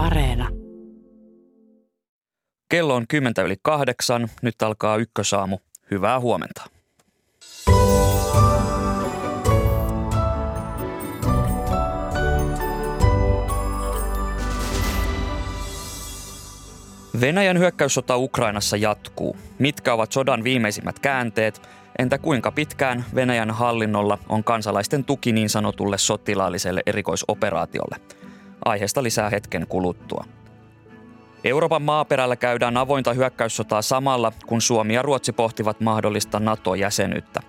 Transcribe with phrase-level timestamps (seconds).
[0.00, 0.48] Areena.
[2.68, 4.28] Kello on kymmentä yli kahdeksan.
[4.42, 5.58] Nyt alkaa ykkösaamu.
[5.90, 6.70] Hyvää huomenta.
[17.20, 19.36] Venäjän hyökkäyssota Ukrainassa jatkuu.
[19.58, 21.62] Mitkä ovat sodan viimeisimmät käänteet?
[21.98, 27.96] Entä kuinka pitkään Venäjän hallinnolla on kansalaisten tuki niin sanotulle sotilaalliselle erikoisoperaatiolle?
[28.64, 30.24] Aiheesta lisää hetken kuluttua.
[31.44, 37.40] Euroopan maaperällä käydään avointa hyökkäyssotaa samalla, kun Suomi ja Ruotsi pohtivat mahdollista NATO-jäsenyyttä.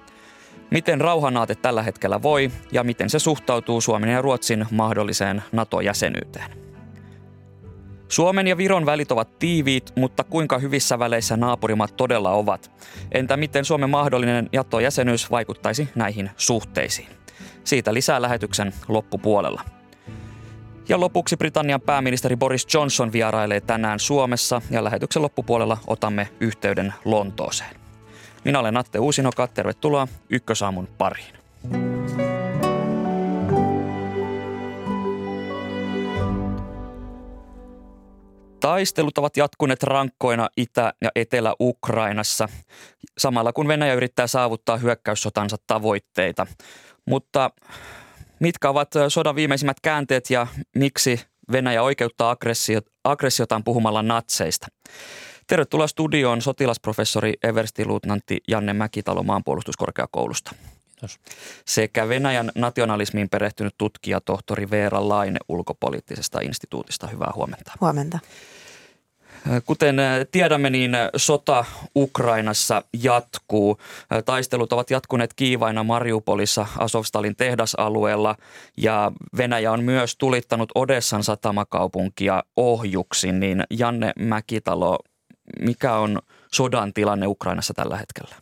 [0.72, 6.52] Miten rauhanaate tällä hetkellä voi ja miten se suhtautuu Suomen ja Ruotsin mahdolliseen NATO-jäsenyyteen?
[8.08, 12.72] Suomen ja Viron välit ovat tiiviit, mutta kuinka hyvissä väleissä naapurimat todella ovat?
[13.12, 17.08] Entä miten Suomen mahdollinen NATO-jäsenyys vaikuttaisi näihin suhteisiin?
[17.64, 19.62] Siitä lisää lähetyksen loppupuolella.
[20.90, 27.76] Ja lopuksi Britannian pääministeri Boris Johnson vierailee tänään Suomessa ja lähetyksen loppupuolella otamme yhteyden Lontooseen.
[28.46, 31.36] Minä olen Atte Uusinoka, tervetuloa Ykkösaamun pariin.
[38.60, 42.50] Taistelut ovat jatkuneet rankkoina Itä- ja Etelä-Ukrainassa,
[43.18, 46.48] samalla kun Venäjä yrittää saavuttaa hyökkäyssotansa tavoitteita.
[47.06, 47.52] Mutta
[48.42, 52.36] mitkä ovat sodan viimeisimmät käänteet ja miksi Venäjä oikeuttaa
[53.04, 54.68] aggressiotaan puhumalla natseista?
[55.48, 60.52] Tervetuloa studioon sotilasprofessori everstiluutnantti Janne Mäkitalo maanpuolustuskorkeakoulusta.
[60.90, 61.20] Kiitos.
[61.66, 67.08] Sekä Venäjän nationalismiin perehtynyt tutkija tohtori Veera Laine ulkopoliittisesta instituutista.
[67.08, 67.72] Hyvää huomenta.
[67.82, 68.20] Huomenta.
[69.66, 69.96] Kuten
[70.32, 73.78] tiedämme, niin sota Ukrainassa jatkuu.
[74.26, 78.36] Taistelut ovat jatkuneet kiivaina Mariupolissa Asovstalin tehdasalueella
[78.78, 83.32] ja Venäjä on myös tulittanut Odessan satamakaupunkia ohjuksi.
[83.32, 85.00] Niin Janne Mäkitalo,
[85.60, 86.20] mikä on
[86.54, 88.36] sodan tilanne Ukrainassa tällä hetkellä?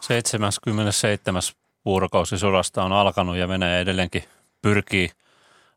[0.00, 1.42] 77.
[1.84, 4.24] vuorokausi sodasta on alkanut ja Venäjä edelleenkin
[4.62, 5.10] pyrkii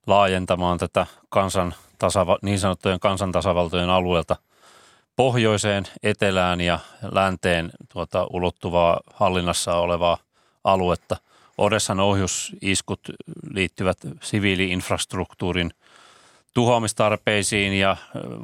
[0.08, 4.36] laajentamaan tätä kansan tasava, niin sanottujen kansantasavaltojen alueelta
[5.16, 6.80] pohjoiseen, etelään ja
[7.12, 10.18] länteen tuota, ulottuvaa hallinnassa olevaa
[10.64, 11.18] aluetta.
[11.58, 13.00] Odessan ohjusiskut
[13.54, 15.72] liittyvät siviiliinfrastruktuurin
[16.54, 17.98] tuhoamistarpeisiin ja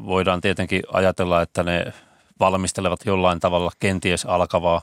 [0.05, 1.93] voidaan tietenkin ajatella, että ne
[2.39, 4.81] valmistelevat jollain tavalla kenties alkavaa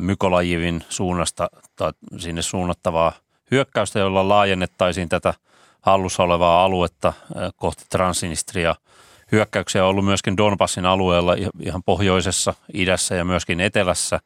[0.00, 3.12] Mykolajivin suunnasta tai sinne suunnattavaa
[3.50, 5.34] hyökkäystä, jolla laajennettaisiin tätä–
[5.82, 7.12] hallussa olevaa aluetta
[7.56, 8.74] kohti Transnistria.
[9.32, 14.20] Hyökkäyksiä on ollut myöskin Donbassin alueella ihan pohjoisessa, idässä ja myöskin etelässä.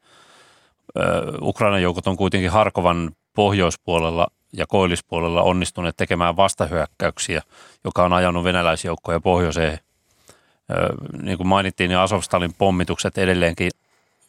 [1.42, 7.42] Ukrainan joukot on kuitenkin Harkovan pohjoispuolella ja koillispuolella onnistuneet tekemään vastahyökkäyksiä,
[7.84, 9.78] joka on ajanut venäläisjoukkoja pohjoiseen.
[11.22, 13.70] Niin kuin mainittiin, niin Asovstalin pommitukset edelleenkin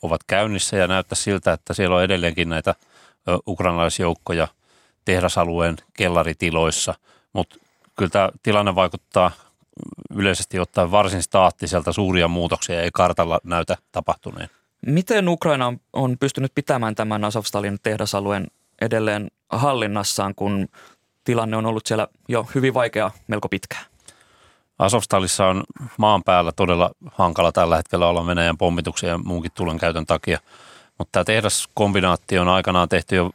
[0.02, 2.76] ovat käynnissä ja näyttää siltä, että siellä on edelleenkin näitä
[3.48, 4.48] ukrainalaisjoukkoja
[5.06, 6.94] tehdasalueen kellaritiloissa–
[7.34, 7.56] mutta
[7.96, 9.32] kyllä tämä tilanne vaikuttaa
[10.16, 11.94] yleisesti ottaen varsin staattiselta.
[11.94, 14.50] Suuria muutoksia ei kartalla näytä tapahtuneen.
[14.86, 18.48] Miten Ukraina on pystynyt pitämään tämän Azovstalin tehdasalueen
[18.82, 20.68] edelleen hallinnassaan, kun
[21.24, 23.86] tilanne on ollut siellä jo hyvin vaikea melko pitkään?
[24.80, 25.64] Azovstalissa on
[25.98, 30.40] maan päällä todella hankala tällä hetkellä olla Venäjän pommituksia ja muunkin tulen käytön takia.
[30.98, 33.32] Mutta tämä tehdaskombinaatti on aikanaan tehty jo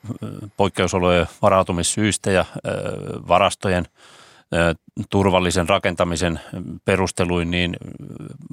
[0.56, 2.44] poikkeusolojen varautumissyistä ja
[3.28, 3.86] varastojen
[5.10, 6.40] turvallisen rakentamisen
[6.84, 7.76] perusteluin, niin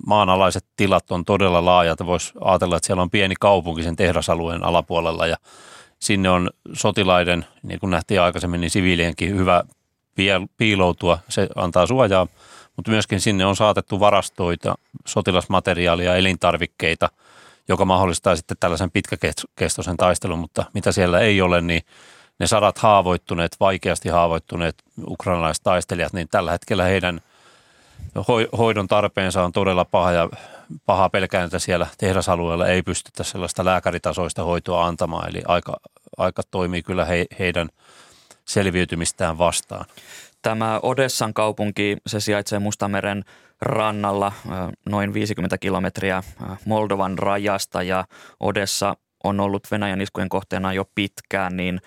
[0.05, 2.05] maanalaiset tilat on todella laajat.
[2.05, 5.37] Voisi ajatella, että siellä on pieni kaupunki sen tehdasalueen alapuolella ja
[5.99, 9.63] sinne on sotilaiden, niin kuin nähtiin aikaisemmin, niin siviilienkin hyvä
[10.57, 11.19] piiloutua.
[11.29, 12.27] Se antaa suojaa,
[12.75, 17.09] mutta myöskin sinne on saatettu varastoita, sotilasmateriaalia, elintarvikkeita–
[17.69, 21.81] joka mahdollistaa sitten tällaisen pitkäkestoisen taistelun, mutta mitä siellä ei ole, niin
[22.39, 27.21] ne sadat haavoittuneet, vaikeasti haavoittuneet ukrainalaiset taistelijat, niin tällä hetkellä heidän
[28.57, 30.29] hoidon tarpeensa on todella paha ja
[30.85, 35.79] paha pelkään, että siellä tehdasalueella ei pystytä sellaista lääkäritasoista hoitoa antamaan, eli aika,
[36.17, 37.69] aika toimii kyllä he, heidän
[38.45, 39.85] selviytymistään vastaan.
[40.41, 43.25] Tämä Odessan kaupunki, se sijaitsee Mustameren
[43.61, 44.31] rannalla
[44.85, 46.23] noin 50 kilometriä
[46.65, 48.05] Moldovan rajasta ja
[48.39, 51.81] Odessa on ollut Venäjän iskujen kohteena jo pitkään, niin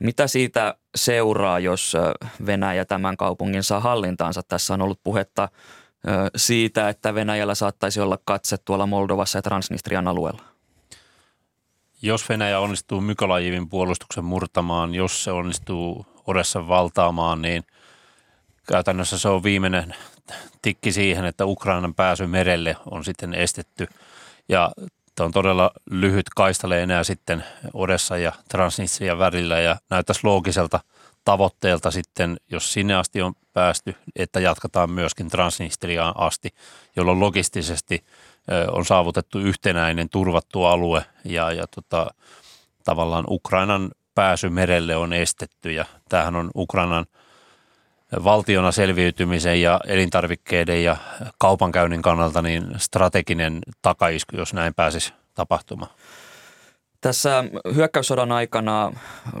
[0.00, 1.96] mitä siitä seuraa, jos
[2.46, 4.42] Venäjä tämän kaupungin saa hallintaansa?
[4.48, 5.48] Tässä on ollut puhetta
[6.36, 10.42] siitä, että Venäjällä saattaisi olla katse tuolla Moldovassa ja Transnistrian alueella.
[12.02, 17.62] Jos Venäjä onnistuu Mykolajivin puolustuksen murtamaan, jos se onnistuu Odessa valtaamaan, niin–
[18.70, 19.94] käytännössä se on viimeinen
[20.62, 23.86] tikki siihen, että Ukrainan pääsy merelle on sitten estetty.
[24.48, 24.72] Ja
[25.20, 27.44] Tämä on todella lyhyt kaistale enää sitten
[27.74, 30.80] Odessa ja Transnistrian välillä ja näyttäisi loogiselta
[31.24, 36.54] tavoitteelta sitten, jos sinne asti on päästy, että jatketaan myöskin Transnistriaan asti,
[36.96, 38.04] jolloin logistisesti
[38.72, 42.06] on saavutettu yhtenäinen turvattu alue ja, ja tota,
[42.84, 47.06] tavallaan Ukrainan pääsy merelle on estetty ja tämähän on Ukrainan
[48.24, 50.96] valtiona selviytymisen ja elintarvikkeiden ja
[51.38, 55.90] kaupankäynnin kannalta niin strateginen takaisku, jos näin pääsisi tapahtumaan.
[57.00, 58.92] Tässä hyökkäyssodan aikana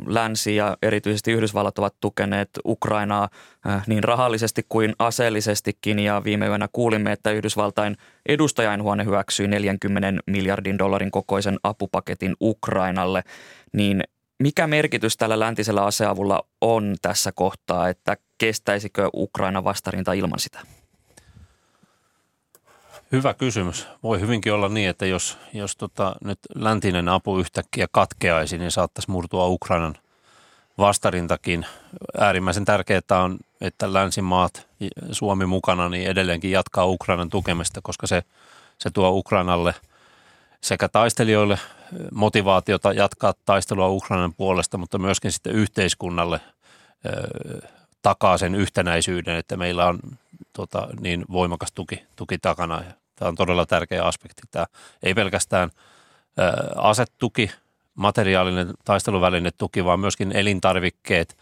[0.06, 3.28] länsi ja erityisesti Yhdysvallat ovat tukeneet Ukrainaa
[3.68, 7.96] äh, niin rahallisesti kuin aseellisestikin ja viime yönä kuulimme, että Yhdysvaltain
[8.26, 13.22] edustajainhuone hyväksyi 40 miljardin dollarin kokoisen apupaketin Ukrainalle.
[13.72, 14.04] Niin
[14.40, 20.60] mikä merkitys tällä läntisellä aseavulla on tässä kohtaa, että kestäisikö Ukraina vastarinta ilman sitä?
[23.12, 23.86] Hyvä kysymys.
[24.02, 29.10] Voi hyvinkin olla niin, että jos, jos tota, nyt läntinen apu yhtäkkiä katkeaisi, niin saattaisi
[29.10, 29.94] murtua Ukrainan
[30.78, 31.66] vastarintakin.
[32.18, 34.66] Äärimmäisen tärkeää on, että länsimaat,
[35.12, 38.22] Suomi mukana, niin edelleenkin jatkaa Ukrainan tukemista, koska se,
[38.78, 39.74] se tuo Ukrainalle
[40.60, 41.58] sekä taistelijoille
[42.12, 46.40] motivaatiota jatkaa taistelua Ukrainan puolesta, mutta myöskin sitten yhteiskunnalle
[48.02, 49.98] takaa sen yhtenäisyyden, että meillä on
[50.52, 52.82] tota, niin voimakas tuki, tuki takana.
[53.16, 54.42] Tämä on todella tärkeä aspekti.
[54.50, 54.66] Tämä
[55.02, 55.70] ei pelkästään
[56.38, 57.50] ää, asetuki,
[57.94, 61.36] materiaalinen taisteluvälinen tuki, vaan myöskin elintarvikkeet,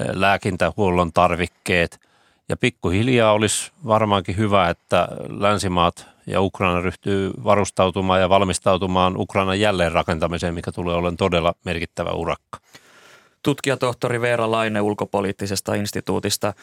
[0.00, 2.00] ää, lääkintähuollon tarvikkeet.
[2.48, 10.54] Ja pikkuhiljaa olisi varmaankin hyvä, että länsimaat ja Ukraina ryhtyy varustautumaan ja valmistautumaan Ukrainan jälleenrakentamiseen,
[10.54, 12.58] mikä tulee olemaan todella merkittävä urakka.
[13.42, 16.54] Tutkijatohtori Veera Laine ulkopoliittisesta instituutista.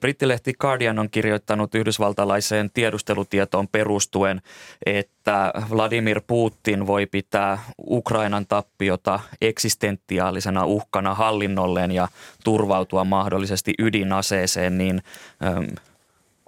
[0.00, 4.42] Brittilehti Guardian on kirjoittanut yhdysvaltalaiseen tiedustelutietoon perustuen,
[4.86, 7.58] että Vladimir Putin voi pitää
[7.90, 12.08] Ukrainan tappiota eksistentiaalisena uhkana hallinnolleen ja
[12.44, 15.02] turvautua mahdollisesti ydinaseeseen, niin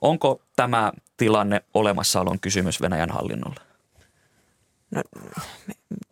[0.02, 3.60] onko tämä tilanne olemassaolon kysymys Venäjän hallinnolle?
[4.90, 5.02] No,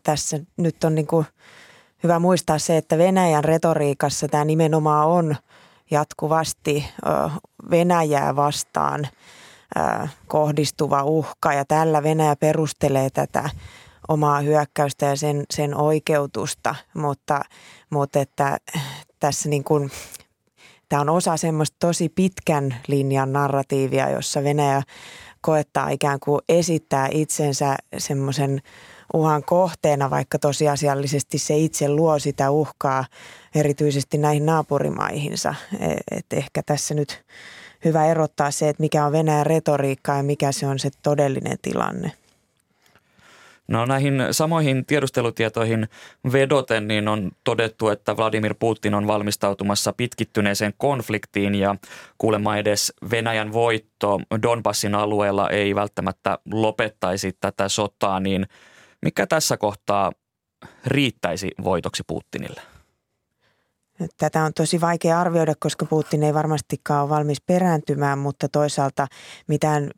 [0.02, 1.26] tässä nyt on niin kuin–
[2.02, 5.36] hyvä muistaa se, että Venäjän retoriikassa tämä nimenomaan on
[5.90, 6.88] jatkuvasti
[7.70, 9.08] Venäjää vastaan
[10.26, 13.50] kohdistuva uhka ja tällä Venäjä perustelee tätä
[14.08, 17.40] omaa hyökkäystä ja sen, sen oikeutusta, mutta,
[17.90, 18.58] mutta että
[19.20, 19.90] tässä niin kuin,
[20.88, 24.82] tämä on osa semmoista tosi pitkän linjan narratiivia, jossa Venäjä
[25.40, 28.60] koettaa ikään kuin esittää itsensä semmoisen
[29.14, 33.04] uhan kohteena, vaikka tosiasiallisesti se itse luo sitä uhkaa
[33.54, 35.54] erityisesti näihin naapurimaihinsa.
[35.80, 37.24] E, et ehkä tässä nyt
[37.84, 42.12] hyvä erottaa se, että mikä on Venäjän retoriikka ja mikä se on se todellinen tilanne.
[43.68, 45.88] No näihin samoihin tiedustelutietoihin
[46.32, 51.76] vedoten niin on todettu, että Vladimir Putin on valmistautumassa pitkittyneeseen konfliktiin ja
[52.18, 58.46] kuulemma edes Venäjän voitto Donbassin alueella ei välttämättä lopettaisi tätä sotaa, niin–
[59.02, 60.12] mikä tässä kohtaa
[60.86, 62.75] riittäisi voitoksi Putinille?
[64.18, 69.06] Tätä on tosi vaikea arvioida, koska Putin ei varmastikaan ole valmis perääntymään, mutta toisaalta
[69.48, 69.90] mitään,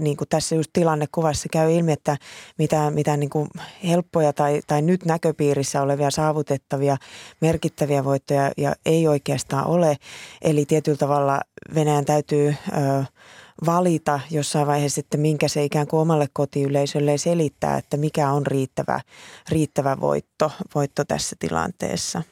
[0.00, 2.16] niin kuin tässä just tilannekuvassa käy ilmi, että
[2.58, 3.48] mitään, mitään niin kuin
[3.84, 6.96] helppoja tai, tai nyt näköpiirissä olevia saavutettavia
[7.40, 9.96] merkittäviä voittoja ja ei oikeastaan ole.
[10.42, 11.40] Eli tietyllä tavalla
[11.74, 13.04] Venäjän täytyy ö,
[13.66, 19.00] valita jossain vaiheessa, että minkä se ikään kuin omalle kotiyleisölle selittää, että mikä on riittävä,
[19.48, 22.22] riittävä voitto, voitto tässä tilanteessa.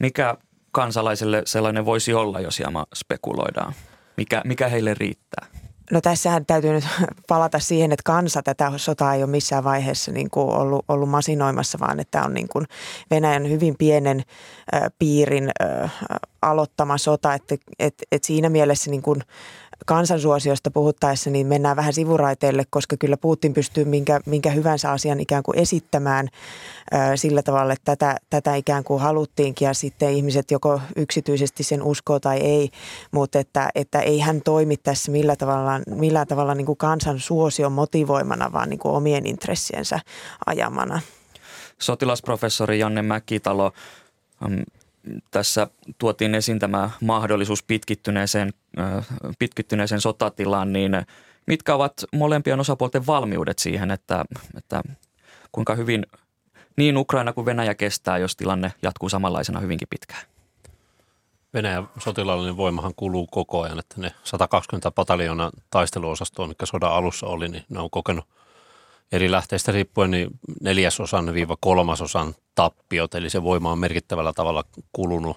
[0.00, 0.36] Mikä
[0.72, 3.72] kansalaiselle sellainen voisi olla, jos hieman spekuloidaan?
[4.16, 5.46] Mikä, mikä heille riittää?
[5.90, 6.84] No tässähän täytyy nyt
[7.28, 11.78] palata siihen, että kansa tätä sotaa ei ole missään vaiheessa niin kuin ollut, ollut masinoimassa,
[11.80, 12.64] vaan että on niin kuin
[13.10, 14.22] Venäjän hyvin pienen
[14.74, 15.92] äh, piirin äh,
[16.42, 19.20] aloittama sota, että et, et siinä mielessä niin kuin
[19.86, 25.42] kansansuosiosta puhuttaessa niin mennään vähän sivuraiteille, koska kyllä Putin pystyy minkä, minkä hyvänsä asian ikään
[25.42, 26.28] kuin esittämään
[26.90, 31.82] ää, sillä tavalla, että tätä, tätä ikään kuin haluttiinkin ja sitten ihmiset joko yksityisesti sen
[31.82, 32.70] uskoo tai ei,
[33.10, 37.72] mutta että, että ei hän toimi tässä millä tavalla, millään tavalla niin kuin kansan suosion
[37.72, 40.00] motivoimana, vaan niin kuin omien intressiensä
[40.46, 41.00] ajamana.
[41.80, 43.72] Sotilasprofessori Janne Mäkitalo,
[45.30, 45.66] tässä
[45.98, 48.52] tuotiin esiin tämä mahdollisuus pitkittyneeseen,
[49.38, 50.92] pitkittyneeseen sotatilaan, niin
[51.46, 54.24] mitkä ovat molempien osapuolten valmiudet siihen, että,
[54.56, 54.82] että
[55.52, 56.06] kuinka hyvin
[56.76, 60.22] niin Ukraina kuin Venäjä kestää, jos tilanne jatkuu samanlaisena hyvinkin pitkään?
[61.54, 67.48] Venäjän sotilaallinen voimahan kuluu koko ajan, että ne 120 pataljoonaa taisteluosastoa, mikä sodan alussa oli,
[67.48, 68.24] niin ne on kokenut
[69.12, 75.36] eri lähteistä riippuen niin neljäsosan viiva kolmasosan tappiot, eli se voima on merkittävällä tavalla kulunut.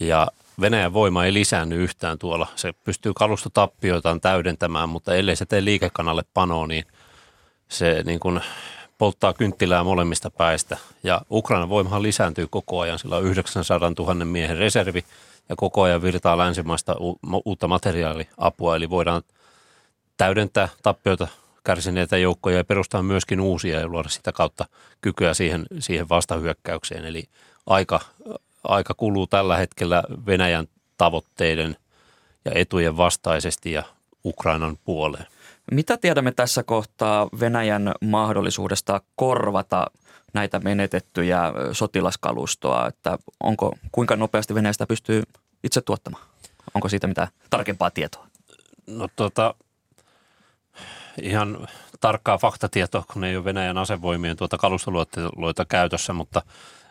[0.00, 0.28] Ja
[0.60, 2.46] Venäjän voima ei lisäänny yhtään tuolla.
[2.56, 6.84] Se pystyy kalustotappioitaan täydentämään, mutta ellei se tee liikekanalle panoa, niin
[7.68, 8.40] se niin kuin
[8.98, 10.76] polttaa kynttilää molemmista päistä.
[11.02, 15.04] Ja Ukrainan voimahan lisääntyy koko ajan, sillä on 900 000 miehen reservi
[15.48, 16.96] ja koko ajan virtaa länsimaista
[17.44, 19.22] uutta materiaaliapua, eli voidaan
[20.16, 21.28] täydentää tappioita
[21.66, 24.66] kärsineitä joukkoja ja perustaa myöskin uusia ja luoda sitä kautta
[25.00, 27.04] kykyä siihen, siihen vastahyökkäykseen.
[27.04, 27.24] Eli
[27.66, 28.00] aika,
[28.64, 30.66] aika kuluu tällä hetkellä Venäjän
[30.98, 31.76] tavoitteiden
[32.44, 33.82] ja etujen vastaisesti ja
[34.24, 35.26] Ukrainan puoleen.
[35.72, 39.86] Mitä tiedämme tässä kohtaa Venäjän mahdollisuudesta korvata
[40.32, 45.22] näitä menetettyjä sotilaskalustoa, että onko, kuinka nopeasti Venäjästä pystyy
[45.64, 46.24] itse tuottamaan?
[46.74, 48.26] Onko siitä mitään tarkempaa tietoa?
[48.86, 49.54] No tota,
[51.22, 51.68] ihan
[52.00, 56.42] tarkkaa faktatietoa, kun ei ole Venäjän asevoimien tuota kalustoluetteloita käytössä, mutta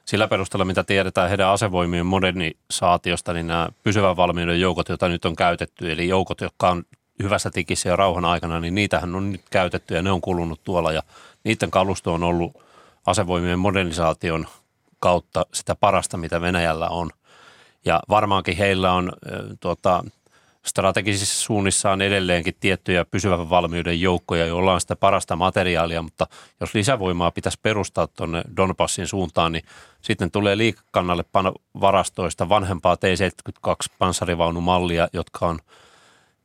[0.06, 5.36] sillä perusteella, mitä tiedetään heidän asevoimien modernisaatiosta, niin nämä pysyvän valmiuden joukot, joita nyt on
[5.36, 6.84] käytetty, eli joukot, jotka on
[7.24, 10.92] hyvässä tikissä ja rauhan aikana, niin niitähän on nyt käytetty ja ne on kulunut tuolla
[10.92, 11.04] ja
[11.44, 12.54] niiden kalusto on ollut
[13.06, 14.48] asevoimien modernisaation
[15.00, 17.10] kautta sitä parasta, mitä Venäjällä on.
[17.86, 19.14] Ja varmaankin heillä on
[19.60, 20.04] tuota,
[20.66, 26.28] strategisissa suunnissaan edelleenkin tiettyjä pysyvän valmiuden joukkoja, joilla on sitä parasta materiaalia, mutta
[26.60, 29.64] jos lisävoimaa pitäisi perustaa tuonne Donbassin suuntaan, niin
[30.02, 31.26] sitten tulee liikakannalle
[31.82, 35.60] varastoista vanhempaa T-72 panssarivaunumallia, jotka on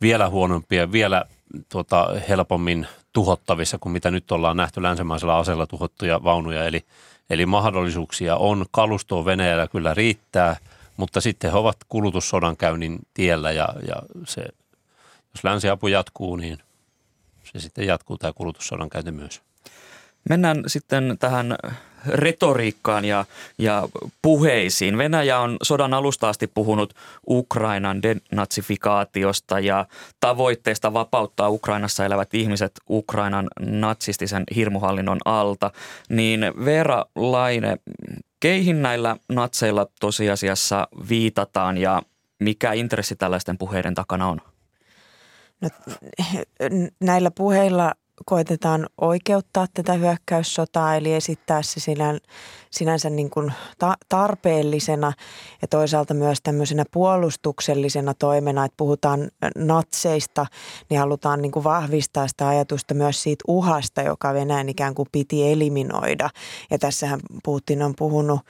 [0.00, 1.24] vielä huonompia, vielä
[1.68, 6.64] tuota, helpommin tuhottavissa kuin mitä nyt ollaan nähty länsimaisella aseella tuhottuja vaunuja.
[6.64, 6.84] Eli,
[7.30, 8.66] eli mahdollisuuksia on.
[8.70, 10.56] Kalustoa Venäjällä kyllä riittää–
[11.00, 14.42] mutta sitten he ovat kulutussodan käynnin tiellä ja, ja se,
[15.34, 16.58] jos länsiapu jatkuu, niin
[17.52, 19.42] se sitten jatkuu tämä kulutussodan käynti myös.
[20.28, 21.56] Mennään sitten tähän
[22.06, 23.24] retoriikkaan ja,
[23.58, 23.88] ja
[24.22, 24.98] puheisiin.
[24.98, 26.94] Venäjä on sodan alusta asti puhunut
[27.28, 29.86] Ukrainan denatsifikaatiosta ja
[30.20, 35.70] tavoitteesta vapauttaa Ukrainassa elävät ihmiset Ukrainan natsistisen hirmuhallinnon alta.
[36.08, 37.76] Niin Veera Laine,
[38.40, 42.02] keihin näillä natseilla tosiasiassa viitataan ja
[42.40, 44.40] mikä intressi tällaisten puheiden takana on?
[45.60, 45.68] No,
[47.00, 47.94] näillä puheilla
[48.26, 51.80] koetetaan oikeuttaa tätä hyökkäyssotaa, eli esittää se
[52.70, 55.12] sinänsä, niin kuin ta- tarpeellisena
[55.62, 60.46] ja toisaalta myös tämmöisenä puolustuksellisena toimena, että puhutaan natseista,
[60.90, 65.52] niin halutaan niin kuin vahvistaa sitä ajatusta myös siitä uhasta, joka Venäjän ikään kuin piti
[65.52, 66.30] eliminoida.
[66.70, 68.40] Ja tässähän Putin on puhunut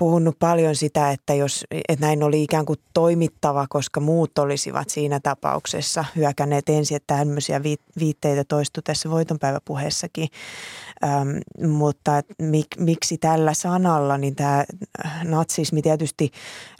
[0.00, 5.20] puhunut paljon sitä, että, jos, että näin oli ikään kuin toimittava, koska muut olisivat siinä
[5.22, 7.60] tapauksessa hyökänneet ensin, että tämmöisiä
[7.98, 10.28] viitteitä toistui tässä voitonpäiväpuheessakin.
[11.04, 11.28] Ähm,
[11.72, 14.64] mutta mik, miksi tällä sanalla, niin tämä
[15.24, 16.30] natsismi tietysti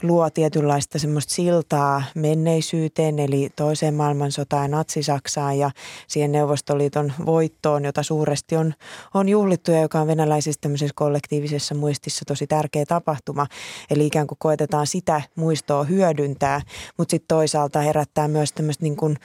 [0.03, 5.71] luo tietynlaista semmoista siltaa menneisyyteen, eli toiseen maailmansotaan ja natsisaksaan ja
[6.07, 8.73] siihen Neuvostoliiton voittoon, jota suuresti on,
[9.13, 13.47] on juhlittu ja joka on venäläisissä tämmöisessä kollektiivisessa muistissa tosi tärkeä tapahtuma.
[13.89, 16.61] Eli ikään kuin koetetaan sitä muistoa hyödyntää,
[16.97, 19.17] mutta sitten toisaalta herättää myös tämmöistä niin kuin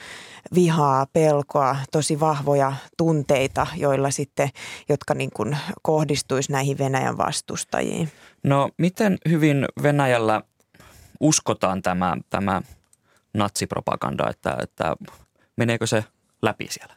[0.55, 4.49] vihaa, pelkoa, tosi vahvoja tunteita, joilla sitten,
[4.89, 8.11] jotka niin kuin kohdistuisi näihin Venäjän vastustajiin.
[8.43, 10.41] No miten hyvin Venäjällä
[11.19, 12.61] uskotaan tämä, tämä
[13.33, 14.95] natsipropaganda, että, että
[15.57, 16.03] meneekö se
[16.41, 16.96] läpi siellä?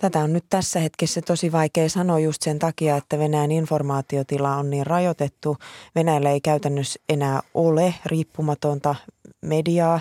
[0.00, 4.70] Tätä on nyt tässä hetkessä tosi vaikea sanoa just sen takia, että Venäjän informaatiotila on
[4.70, 5.56] niin rajoitettu.
[5.94, 8.94] Venäjällä ei käytännössä enää ole riippumatonta
[9.42, 10.00] mediaa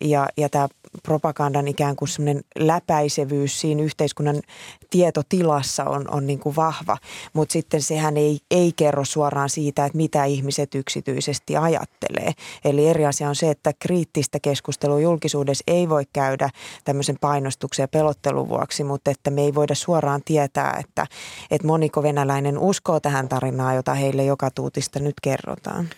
[0.00, 0.68] ja, ja tämä
[1.02, 4.42] propagandan ikään kuin semmoinen läpäisevyys siinä yhteiskunnan
[4.90, 6.96] tietotilassa on, on niin kuin vahva,
[7.32, 12.32] mutta sitten sehän ei, ei kerro suoraan siitä, että mitä ihmiset yksityisesti ajattelee.
[12.64, 16.50] Eli eri asia on se, että kriittistä keskustelua julkisuudessa ei voi käydä
[16.84, 21.06] tämmöisen painostuksen ja pelottelun vuoksi, mutta että me ei voida suoraan tietää, että,
[21.50, 25.88] että moniko venäläinen uskoo tähän tarinaan, jota heille joka tuutista nyt kerrotaan.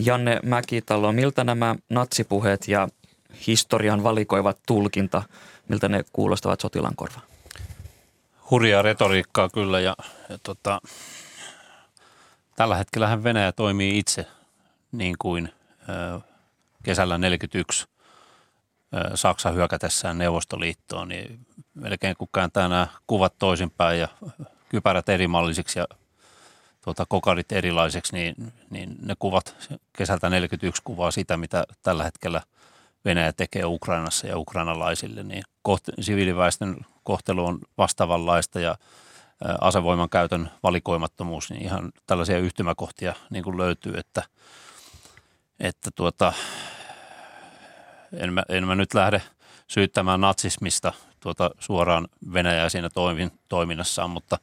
[0.00, 2.88] Janne Mäkitalo, miltä nämä natsipuheet ja
[3.46, 5.22] historian valikoivat tulkinta,
[5.68, 7.26] miltä ne kuulostavat sotilaan korvaan?
[8.50, 9.96] Hurjaa retoriikkaa kyllä ja,
[10.28, 10.80] ja tota,
[12.56, 14.26] tällä hetkellä Venäjä toimii itse
[14.92, 15.48] niin kuin
[15.88, 16.20] ö,
[16.82, 17.86] kesällä 41
[18.94, 24.08] ö, Saksa hyökätessään Neuvostoliittoon, niin melkein kun kääntää nämä kuvat toisinpäin ja
[24.68, 25.86] kypärät erimallisiksi ja
[26.84, 29.56] tuota, kokarit erilaiseksi, niin, niin ne kuvat
[29.98, 32.42] kesältä 41 kuvaa sitä, mitä tällä hetkellä
[33.04, 38.76] Venäjä tekee Ukrainassa ja ukrainalaisille, niin koht, siviiliväestön kohtelu on vastaavanlaista ja
[39.60, 44.22] asevoiman käytön valikoimattomuus, niin ihan tällaisia yhtymäkohtia niin kuin löytyy, että,
[45.60, 46.32] että tuota,
[48.12, 49.22] en, mä, en mä nyt lähde
[49.66, 54.38] syyttämään natsismista tuota suoraan Venäjää siinä toimin, toiminnassaan, mutta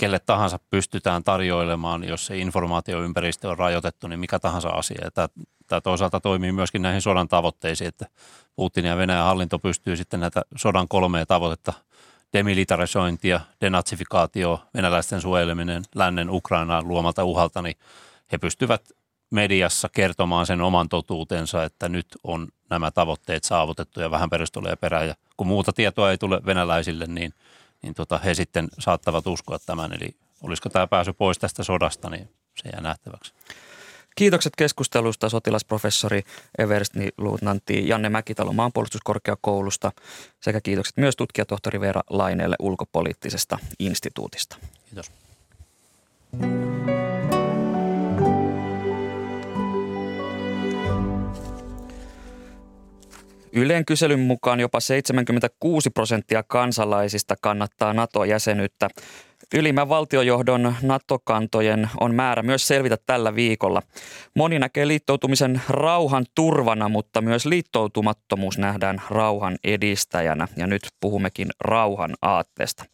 [0.00, 5.10] kelle tahansa pystytään tarjoilemaan, jos se informaatioympäristö on rajoitettu, niin mikä tahansa asia.
[5.14, 5.28] Tämä,
[5.66, 8.06] tämä toisaalta toimii myöskin näihin sodan tavoitteisiin, että
[8.56, 11.72] Putin ja Venäjän hallinto pystyy sitten näitä sodan kolmea tavoitetta–
[12.34, 17.76] demilitarisointia, denatsifikaatio, venäläisten suojeleminen lännen Ukrainaan luomalta uhalta, niin
[18.32, 18.82] he pystyvät
[19.30, 25.08] mediassa kertomaan sen oman totuutensa, että nyt on nämä tavoitteet saavutettu ja vähän perusteluja perään.
[25.08, 27.32] Ja kun muuta tietoa ei tule venäläisille, niin,
[27.84, 29.92] niin tota, he sitten saattavat uskoa tämän.
[29.92, 32.28] Eli olisiko tämä pääsy pois tästä sodasta, niin
[32.62, 33.32] se jää nähtäväksi.
[34.16, 36.22] Kiitokset keskustelusta sotilasprofessori
[36.58, 39.92] Eversti luutnantti Janne Mäkitalo maanpuolustuskorkeakoulusta
[40.40, 44.56] sekä kiitokset myös tutkijatohtori Veera Laineelle ulkopoliittisesta instituutista.
[44.86, 45.10] Kiitos.
[53.56, 58.88] Yleen kyselyn mukaan jopa 76 prosenttia kansalaisista kannattaa NATO-jäsenyyttä.
[59.54, 63.82] Ylimmän valtiojohdon NATO-kantojen on määrä myös selvitä tällä viikolla.
[64.36, 70.48] Moni näkee liittoutumisen rauhan turvana, mutta myös liittoutumattomuus nähdään rauhan edistäjänä.
[70.56, 72.84] Ja nyt puhummekin rauhan aatteesta.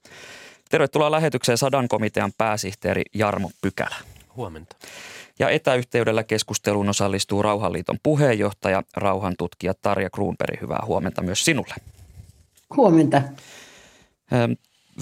[0.70, 3.96] Tervetuloa lähetykseen Sadan komitean pääsihteeri Jarmo Pykälä.
[4.36, 4.76] Huomenta.
[5.40, 10.61] Ja etäyhteydellä keskusteluun osallistuu Rauhanliiton puheenjohtaja, rauhantutkija Tarja Kruunberg.
[10.61, 11.75] Hyvää huomenta myös sinulle.
[12.76, 13.23] Huomenta.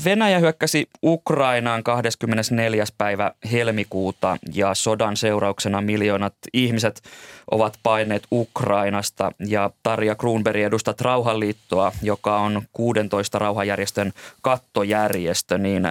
[0.04, 2.84] Venäjä hyökkäsi Ukrainaan 24.
[2.98, 7.02] päivä helmikuuta ja sodan seurauksena miljoonat ihmiset
[7.50, 9.32] ovat paineet Ukrainasta.
[9.46, 15.58] Ja Tarja Kruunberg edustat Rauhanliittoa, joka on 16 rauhanjärjestön kattojärjestö.
[15.58, 15.82] Niin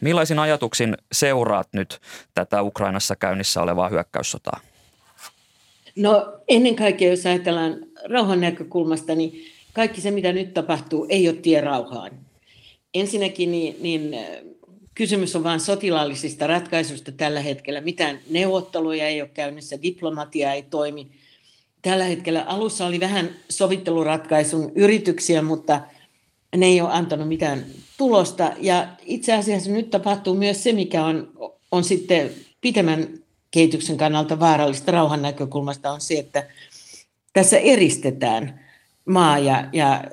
[0.00, 2.00] millaisin ajatuksin seuraat nyt
[2.34, 4.60] tätä Ukrainassa käynnissä olevaa hyökkäyssotaa?
[5.96, 7.76] No ennen kaikkea, jos ajatellaan
[8.10, 12.10] rauhan näkökulmasta, niin kaikki se, mitä nyt tapahtuu, ei ole tie rauhaan
[12.94, 14.16] Ensinnäkin niin, niin
[14.94, 17.80] kysymys on vain sotilaallisista ratkaisuista tällä hetkellä.
[17.80, 21.10] Mitään neuvotteluja ei ole käynnissä, diplomatia ei toimi.
[21.82, 25.80] Tällä hetkellä alussa oli vähän sovitteluratkaisun yrityksiä, mutta
[26.56, 27.64] ne ei ole antanut mitään
[27.98, 28.52] tulosta.
[28.60, 31.32] Ja itse asiassa nyt tapahtuu myös se, mikä on,
[31.72, 32.30] on sitten
[32.60, 33.08] pitemmän
[33.50, 36.46] kehityksen kannalta vaarallista rauhan näkökulmasta, on se, että
[37.32, 38.60] tässä eristetään
[39.04, 40.04] maa ja, ja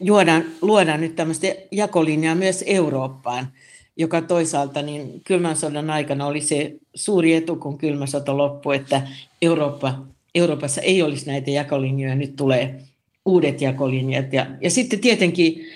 [0.00, 3.48] juodaan, luodaan nyt tämmöistä jakolinjaa myös Eurooppaan,
[3.96, 9.02] joka toisaalta niin kylmän sodan aikana oli se suuri etu, kun kylmä sota loppui, että
[9.42, 10.02] Eurooppa,
[10.34, 12.80] Euroopassa ei olisi näitä jakolinjoja, nyt tulee
[13.24, 14.32] uudet jakolinjat.
[14.32, 15.66] Ja, ja sitten tietenkin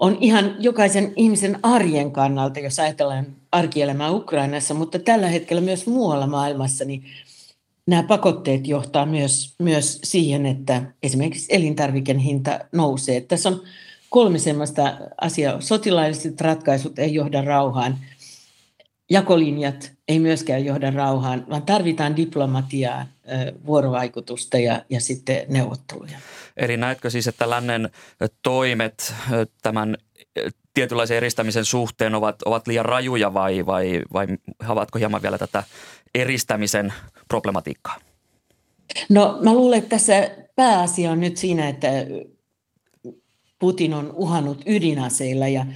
[0.00, 6.26] on ihan jokaisen ihmisen arjen kannalta, jos ajatellaan arkielämää Ukrainassa, mutta tällä hetkellä myös muualla
[6.26, 7.04] maailmassa, niin
[7.86, 13.20] nämä pakotteet johtaa myös, myös siihen, että esimerkiksi elintarviken hinta nousee.
[13.20, 13.62] Tässä on
[14.10, 15.60] kolme sellaista asiaa.
[15.60, 17.98] Sotilaalliset ratkaisut ei johda rauhaan.
[19.10, 23.06] Jakolinjat ei myöskään johda rauhaan, vaan tarvitaan diplomatiaa,
[23.66, 26.18] vuorovaikutusta ja, ja sitten neuvotteluja.
[26.56, 27.90] Eli näetkö siis, että lännen
[28.42, 29.14] toimet
[29.62, 29.96] tämän
[30.74, 34.26] tietynlaisen eristämisen suhteen ovat, ovat liian rajuja vai, vai, vai
[34.60, 35.64] havaatko hieman vielä tätä
[36.14, 36.92] eristämisen
[37.28, 37.96] problematiikkaa?
[39.08, 41.88] No mä luulen, että tässä pääasia on nyt siinä, että
[43.58, 45.66] Putin on uhannut ydinaseilla ja,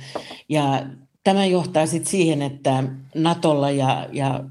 [0.48, 0.86] ja
[1.24, 2.84] tämä johtaa sitten siihen, että
[3.14, 4.44] Natolla ja, ja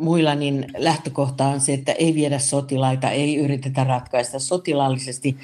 [0.00, 5.36] muilla niin lähtökohta on se, että ei viedä sotilaita, ei yritetä ratkaista sotilaallisesti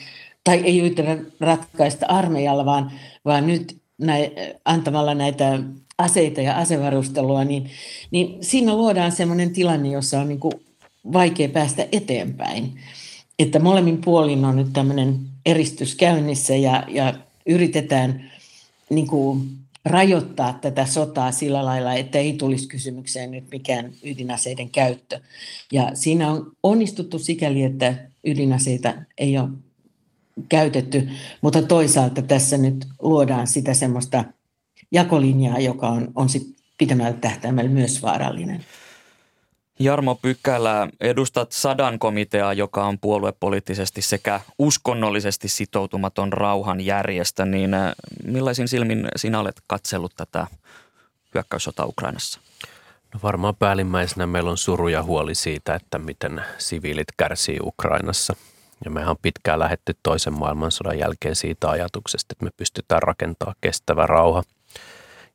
[0.44, 2.92] tai ei yritetä ratkaista armeijalla, vaan,
[3.24, 4.30] vaan nyt näin,
[4.64, 5.58] antamalla näitä
[5.98, 7.70] aseita ja asevarustelua, niin,
[8.10, 10.54] niin siinä luodaan sellainen tilanne, jossa on niin kuin
[11.12, 12.80] vaikea päästä eteenpäin.
[13.38, 17.14] Että molemmin puolin on nyt tämmöinen eristys käynnissä ja, ja
[17.46, 18.30] yritetään
[18.90, 19.48] niin kuin
[19.84, 25.20] rajoittaa tätä sotaa sillä lailla, että ei tulisi kysymykseen nyt mikään ydinaseiden käyttö.
[25.72, 27.94] Ja siinä on onnistuttu sikäli, että
[28.24, 29.48] ydinaseita ei ole
[30.48, 31.08] käytetty,
[31.40, 34.24] mutta toisaalta tässä nyt luodaan sitä semmoista
[34.92, 38.64] jakolinjaa, joka on, on sit pitemmällä tähtäimellä myös vaarallinen.
[39.78, 47.70] Jarmo Pykälä, edustat Sadan komiteaa, joka on puoluepoliittisesti sekä uskonnollisesti sitoutumaton rauhanjärjestö, niin
[48.24, 50.46] millaisin silmin sinä olet katsellut tätä
[51.34, 52.40] hyökkäyssotaa Ukrainassa?
[53.14, 58.37] No varmaan päällimmäisenä meillä on suru ja huoli siitä, että miten siviilit kärsii Ukrainassa.
[58.84, 64.06] Ja mehän on pitkään lähetty toisen maailmansodan jälkeen siitä ajatuksesta, että me pystytään rakentamaan kestävä
[64.06, 64.42] rauha.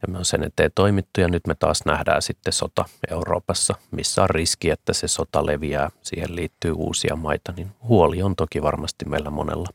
[0.02, 4.24] Ja me on sen eteen toimittu ja nyt me taas nähdään sitten sota Euroopassa, missä
[4.24, 5.90] on riski, että se sota leviää.
[6.02, 9.68] Siihen liittyy uusia maita, niin huoli on toki varmasti meillä monella.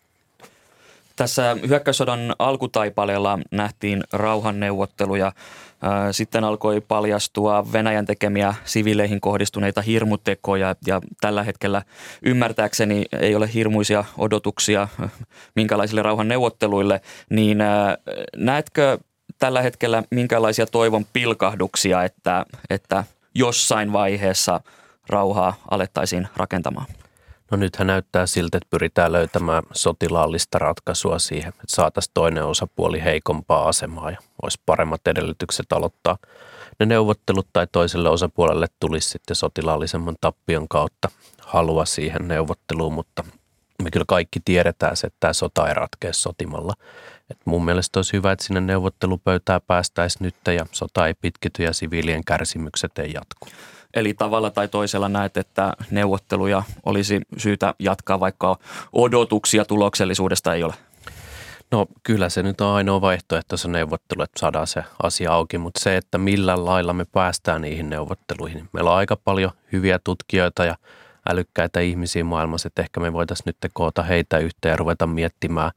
[1.16, 5.32] Tässä hyökkäyssodan alkutaipaleella nähtiin rauhanneuvotteluja.
[6.10, 11.82] Sitten alkoi paljastua Venäjän tekemiä siviileihin kohdistuneita hirmutekoja ja tällä hetkellä
[12.22, 14.88] ymmärtääkseni ei ole hirmuisia odotuksia
[15.54, 17.00] minkälaisille rauhanneuvotteluille.
[17.30, 17.58] Niin
[18.37, 18.98] näetkö
[19.38, 24.61] tällä hetkellä minkälaisia toivon pilkahduksia, että, että jossain vaiheessa
[25.09, 26.87] rauhaa alettaisiin rakentamaan?
[27.51, 33.68] No nythän näyttää siltä, että pyritään löytämään sotilaallista ratkaisua siihen, että saataisiin toinen osapuoli heikompaa
[33.68, 36.18] asemaa ja olisi paremmat edellytykset aloittaa
[36.81, 41.09] ne neuvottelut tai toiselle osapuolelle tulisi sitten sotilaallisemman tappion kautta
[41.40, 43.25] halua siihen neuvotteluun, mutta
[43.83, 46.75] me kyllä kaikki tiedetään se, että tämä sota ei ratkea sotimalla.
[47.30, 51.72] Et mun mielestä olisi hyvä, että sinne neuvottelupöytään päästäisiin nyt ja sota ei pitkity ja
[51.72, 53.48] siviilien kärsimykset ei jatku.
[53.94, 58.58] Eli tavalla tai toisella näet, että neuvotteluja olisi syytä jatkaa, vaikka
[58.92, 60.74] odotuksia tuloksellisuudesta ei ole?
[61.70, 65.80] No kyllä se nyt on ainoa vaihtoehto se neuvottelu, että saadaan se asia auki, mutta
[65.80, 68.68] se, että millä lailla me päästään niihin neuvotteluihin.
[68.72, 70.76] Meillä on aika paljon hyviä tutkijoita ja
[71.28, 75.70] älykkäitä ihmisiä maailmassa, että ehkä me voitaisiin nyt koota heitä yhteen ja ruveta miettimään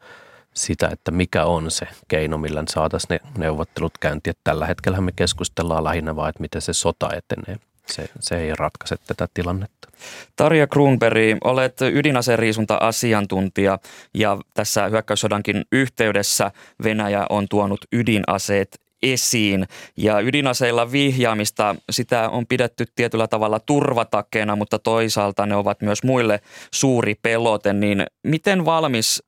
[0.57, 4.31] sitä, että mikä on se keino, millä saataisiin ne neuvottelut käyntiin.
[4.31, 7.57] Että tällä hetkellä me keskustellaan lähinnä vain, että miten se sota etenee
[7.91, 9.87] se, se ei ratkaise tätä tilannetta.
[10.35, 13.79] Tarja Kruunberg, olet ydinaseriisunta-asiantuntija
[14.13, 16.51] ja tässä hyökkäyssodankin yhteydessä
[16.83, 19.67] Venäjä on tuonut ydinaseet esiin.
[19.97, 26.39] Ja ydinaseilla vihjaamista, sitä on pidetty tietyllä tavalla turvatakeena, mutta toisaalta ne ovat myös muille
[26.73, 27.73] suuri pelote.
[27.73, 29.23] Niin miten valmis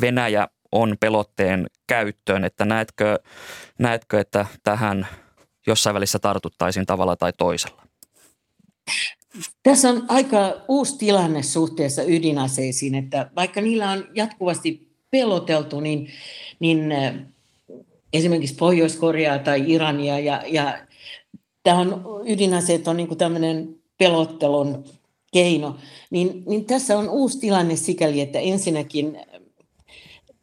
[0.00, 3.18] Venäjä on pelotteen käyttöön, että näetkö,
[3.78, 5.06] näetkö että tähän
[5.66, 7.82] jossain välissä tartuttaisiin tavalla tai toisella?
[9.62, 16.08] Tässä on aika uusi tilanne suhteessa ydinaseisiin, että vaikka niillä on jatkuvasti peloteltu, niin,
[16.60, 17.14] niin äh,
[18.12, 20.86] esimerkiksi Pohjois-Koreaa tai Irania ja, ja
[21.62, 21.88] tähän
[22.26, 24.84] ydinaseet on niin tämmöinen pelottelun
[25.32, 25.76] keino,
[26.10, 29.20] niin, niin tässä on uusi tilanne sikäli, että ensinnäkin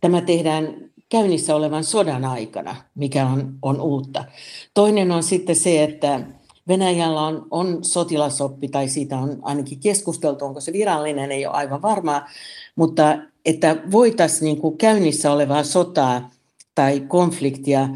[0.01, 4.23] tämä tehdään käynnissä olevan sodan aikana, mikä on, on uutta.
[4.73, 6.21] Toinen on sitten se, että
[6.67, 11.81] Venäjällä on, on sotilasoppi, tai siitä on ainakin keskusteltu, onko se virallinen, ei ole aivan
[11.81, 12.27] varmaa,
[12.75, 16.29] mutta että voitaisiin niin kuin käynnissä olevaa sotaa
[16.75, 17.89] tai konfliktia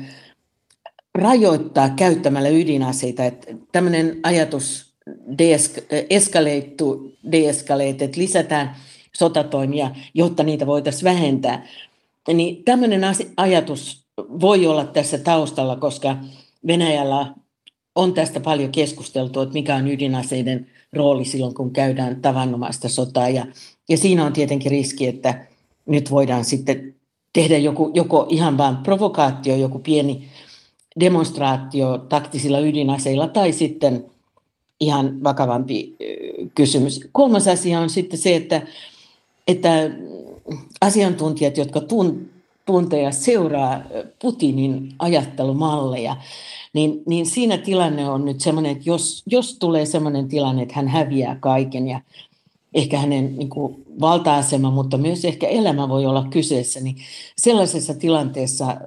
[1.15, 3.25] rajoittaa käyttämällä ydinaseita.
[3.25, 4.93] Että tämmöinen ajatus
[6.09, 6.99] escalate to
[7.31, 8.75] de-escalate, että lisätään
[9.15, 11.67] sotatoimia, jotta niitä voitaisiin vähentää.
[12.27, 13.01] Niin tämmöinen
[13.37, 16.17] ajatus voi olla tässä taustalla, koska
[16.67, 17.33] Venäjällä
[17.95, 23.29] on tästä paljon keskusteltu, että mikä on ydinaseiden rooli silloin, kun käydään tavanomaista sotaa.
[23.29, 23.45] Ja,
[23.89, 25.45] ja siinä on tietenkin riski, että
[25.85, 26.95] nyt voidaan sitten
[27.33, 30.29] tehdä joku, joko ihan vain provokaatio, joku pieni
[30.99, 34.05] demonstraatio taktisilla ydinaseilla tai sitten
[34.79, 35.95] ihan vakavampi
[36.55, 36.99] kysymys.
[37.11, 38.61] Kolmas asia on sitten se, että,
[39.47, 39.89] että
[40.81, 42.29] asiantuntijat, jotka tun,
[42.65, 43.81] tuntee ja seuraa
[44.21, 46.17] Putinin ajattelumalleja,
[46.73, 50.87] niin, niin siinä tilanne on nyt sellainen, että jos, jos tulee sellainen tilanne, että hän
[50.87, 52.01] häviää kaiken ja
[52.73, 56.95] ehkä hänen niin kuin, valta-asema, mutta myös ehkä elämä voi olla kyseessä, niin
[57.37, 58.77] sellaisessa tilanteessa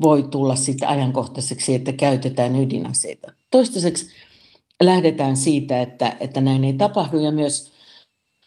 [0.00, 3.32] voi tulla sitten ajankohtaiseksi, että käytetään ydinaseita.
[3.50, 4.06] Toistaiseksi
[4.82, 7.71] lähdetään siitä, että, että näin ei tapahdu ja myös,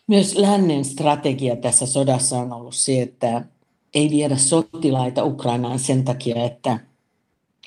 [0.07, 3.45] myös lännen strategia tässä sodassa on ollut se, että
[3.93, 6.79] ei viedä sotilaita Ukrainaan sen takia, että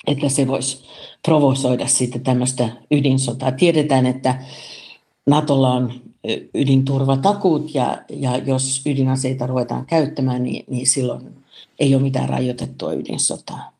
[0.07, 0.85] että se voisi
[1.25, 3.51] provosoida sitten tämmöistä ydinsotaa.
[3.51, 4.43] Tiedetään, että
[5.27, 5.93] Natolla on
[6.53, 11.45] ydinturvatakuut ja, ja jos ydinaseita ruvetaan käyttämään, niin, niin silloin
[11.79, 13.71] ei ole mitään rajoitettua ydinsotaa.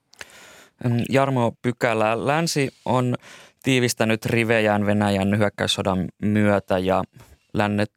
[1.10, 3.16] Jarmo Pykälä, länsi on
[3.64, 7.04] tiivistänyt rivejään Venäjän hyökkäyssodan myötä ja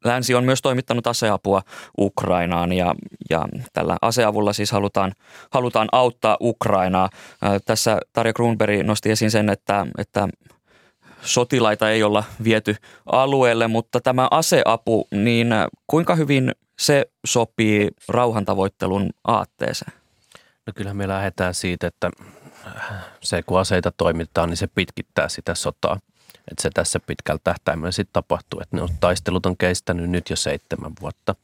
[0.04, 1.62] länsi on myös toimittanut aseapua
[1.98, 2.94] Ukrainaan ja,
[3.30, 5.12] ja tällä aseavulla siis halutaan,
[5.50, 7.10] halutaan auttaa Ukrainaa.
[7.64, 10.28] Tässä Tarja Grunberg nosti esiin sen, että, että
[11.22, 15.48] sotilaita ei olla viety alueelle, mutta tämä aseapu, niin
[15.86, 19.92] kuinka hyvin se sopii rauhantavoittelun aatteeseen?
[20.66, 22.10] No kyllä me lähdetään siitä, että
[23.20, 25.98] se kun aseita toimitetaan, niin se pitkittää sitä sotaa.
[26.50, 28.60] Että se tässä pitkällä tähtäimellä sitten tapahtuu.
[28.60, 31.34] Että ne on, taistelut on kestänyt nyt jo seitsemän vuotta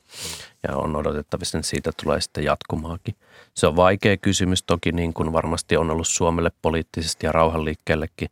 [0.69, 3.15] ja on odotettavissa, että siitä tulee sitten jatkumaakin.
[3.55, 8.31] Se on vaikea kysymys toki niin kuin varmasti on ollut Suomelle poliittisesti ja rauhanliikkeellekin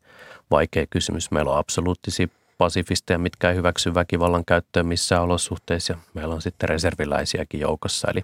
[0.51, 1.31] vaikea kysymys.
[1.31, 5.93] Meillä on absoluuttisia pasifisteja, mitkä ei hyväksy väkivallan käyttöä missään olosuhteissa.
[5.93, 8.21] Ja meillä on sitten reserviläisiäkin joukossa, eli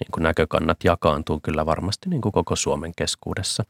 [0.00, 3.64] niin kuin näkökannat jakaantuu kyllä varmasti niin kuin koko Suomen keskuudessa.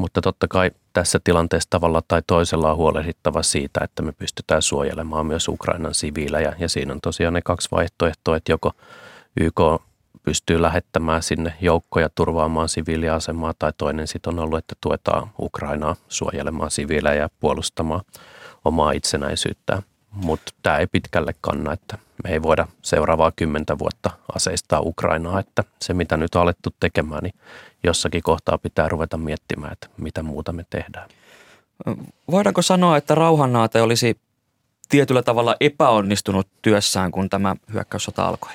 [0.00, 5.26] Mutta totta kai tässä tilanteessa tavalla tai toisella on huolehdittava siitä, että me pystytään suojelemaan
[5.26, 6.54] myös Ukrainan siviilejä.
[6.58, 8.72] Ja siinä on tosiaan ne kaksi vaihtoehtoa, että joko
[9.40, 9.60] YK
[10.22, 16.70] pystyy lähettämään sinne joukkoja turvaamaan siviiliasemaa tai toinen sitten on ollut, että tuetaan Ukrainaa suojelemaan
[16.70, 18.02] siviilejä ja puolustamaan
[18.64, 19.82] omaa itsenäisyyttään.
[20.10, 25.64] Mutta tämä ei pitkälle kanna, että me ei voida seuraavaa kymmentä vuotta aseistaa Ukrainaa, että
[25.82, 27.34] se mitä nyt on alettu tekemään, niin
[27.84, 31.08] jossakin kohtaa pitää ruveta miettimään, että mitä muuta me tehdään.
[32.30, 34.20] Voidaanko sanoa, että rauhannaate olisi
[34.88, 38.52] tietyllä tavalla epäonnistunut työssään, kun tämä hyökkäyssota alkoi?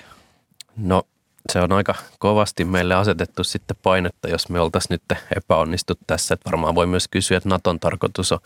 [0.77, 1.03] No
[1.51, 6.33] se on aika kovasti meille asetettu sitten painetta, jos me oltaisiin nyt epäonnistut tässä.
[6.33, 8.39] Että varmaan voi myös kysyä, että Naton tarkoitus on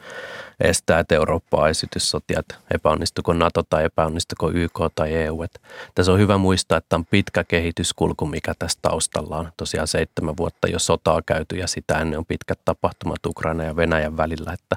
[0.59, 5.43] estää, että Eurooppaa esityssotia, että epäonnistuko Nato tai epäonnistuko YK tai EU.
[5.43, 5.59] Että
[5.95, 9.51] tässä on hyvä muistaa, että on pitkä kehityskulku, mikä tässä taustalla on.
[9.57, 14.17] Tosiaan seitsemän vuotta jo sotaa käyty ja sitä ennen on pitkät tapahtumat Ukraina ja Venäjän
[14.17, 14.53] välillä.
[14.53, 14.75] Että,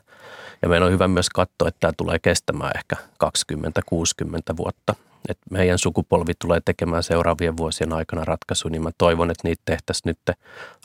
[0.63, 4.95] ja meidän on hyvä myös katsoa, että tämä tulee kestämään ehkä 20-60 vuotta
[5.29, 10.17] että meidän sukupolvi tulee tekemään seuraavien vuosien aikana ratkaisu, niin mä toivon, että niitä tehtäisiin
[10.27, 10.37] nyt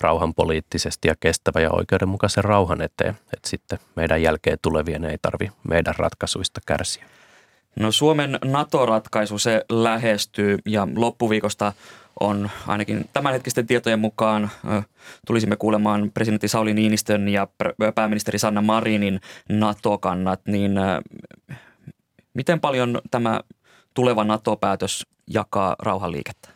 [0.02, 3.17] rauhan poliittisesti ja kestävä ja oikeudenmukaisen rauhan eteen.
[3.34, 7.06] Että sitten meidän jälkeen tulevien ei tarvi meidän ratkaisuista kärsiä.
[7.80, 11.73] No Suomen NATO-ratkaisu se lähestyy ja loppuviikosta
[12.19, 14.50] on ainakin tämänhetkisten tietojen mukaan
[15.28, 17.47] tulisimme kuulemaan presidentti Sauli Niinistön ja
[17.95, 20.71] pääministeri Sanna Marinin NATO-kannat, niin
[22.34, 23.39] miten paljon tämä
[23.97, 26.49] tuleva NATO-päätös jakaa rauhanliikettä?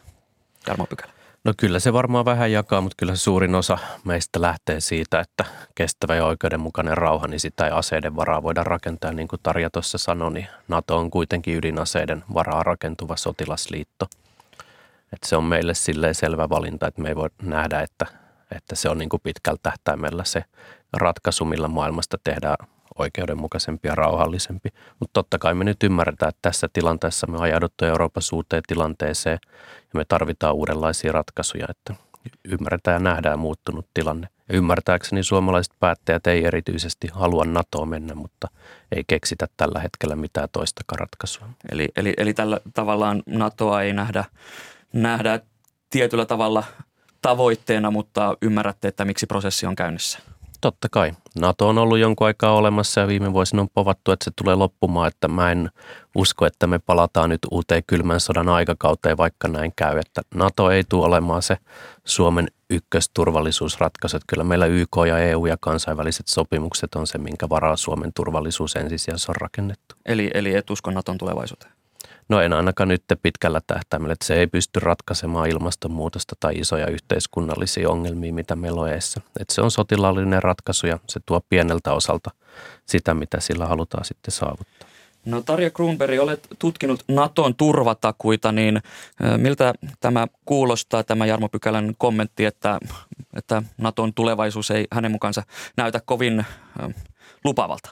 [0.68, 1.12] Jarmo Pykälä.
[1.44, 6.16] No kyllä se varmaan vähän jakaa, mutta kyllä suurin osa meistä lähtee siitä, että kestävä
[6.16, 9.12] ja oikeudenmukainen rauha, niin sitä ei aseiden varaa voida rakentaa.
[9.12, 14.08] Niin kuin Tarja tuossa sanoi, niin NATO on kuitenkin ydinaseiden varaa rakentuva sotilasliitto.
[15.14, 18.06] Että se on meille silleen selvä valinta, että me ei voi nähdä, että,
[18.56, 20.44] että se on niin kuin pitkällä tähtäimellä se
[20.94, 22.58] ratkaisu, millä maailmasta tehdään
[22.98, 24.70] oikeudenmukaisempi ja rauhallisempi.
[25.00, 29.40] Mutta totta kai me nyt ymmärretään, että tässä tilanteessa me ajauduttu Euroopassa uuteen tilanteeseen
[29.94, 31.94] ja me tarvitaan uudenlaisia ratkaisuja, että
[32.46, 34.28] ymmärretään ja nähdään muuttunut tilanne.
[34.50, 38.48] Ja ymmärtääkseni suomalaiset päättäjät ei erityisesti halua NATOa mennä, mutta
[38.92, 41.50] ei keksitä tällä hetkellä mitään toista ratkaisua.
[41.72, 44.26] Eli, eli, eli tällä tavallaan NATOa ei nähdä,
[44.94, 45.40] nähdä
[45.90, 46.64] tietyllä tavalla
[47.22, 50.20] tavoitteena, mutta ymmärrätte, että miksi prosessi on käynnissä.
[50.62, 51.12] Totta kai.
[51.40, 55.08] NATO on ollut jonkun aikaa olemassa ja viime vuosina on povattu, että se tulee loppumaan,
[55.08, 55.70] että mä en
[56.16, 60.00] usko, että me palataan nyt uuteen kylmän sodan aikakauteen, vaikka näin käy.
[60.00, 61.58] Että NATO ei tule olemaan se
[62.06, 64.18] Suomen ykkösturvallisuusratkaisu.
[64.18, 68.76] Että kyllä meillä YK ja EU ja kansainväliset sopimukset on se, minkä varaa Suomen turvallisuus
[68.76, 69.96] ensisijaisesti on rakennettu.
[70.06, 71.81] Eli, eli et usko Naton tulevaisuuteen?
[72.32, 77.90] No en ainakaan nyt pitkällä tähtäimellä, että se ei pysty ratkaisemaan ilmastonmuutosta tai isoja yhteiskunnallisia
[77.90, 79.22] ongelmia, mitä meillä on eessä.
[79.40, 82.32] Että se on sotilaallinen ratkaisu ja se tuo pieneltä osalta
[82.86, 84.88] sitä, mitä sillä halutaan sitten saavuttaa.
[85.26, 88.82] No Tarja Kruunberg, olet tutkinut Naton turvatakuita, niin
[89.38, 92.80] miltä tämä kuulostaa, tämä Jarmo Pykälän kommentti, että,
[93.34, 95.44] että Naton tulevaisuus ei hänen mukaansa
[95.78, 96.46] näytä kovin
[97.44, 97.90] lupavalta?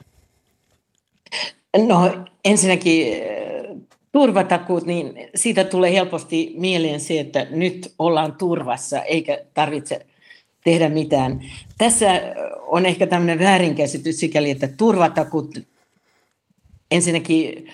[1.88, 3.22] No ensinnäkin
[4.12, 10.06] turvatakuut, niin siitä tulee helposti mieleen se, että nyt ollaan turvassa eikä tarvitse
[10.64, 11.40] tehdä mitään.
[11.78, 12.06] Tässä
[12.66, 15.58] on ehkä tämmöinen väärinkäsitys sikäli, että turvatakuut
[16.90, 17.68] ensinnäkin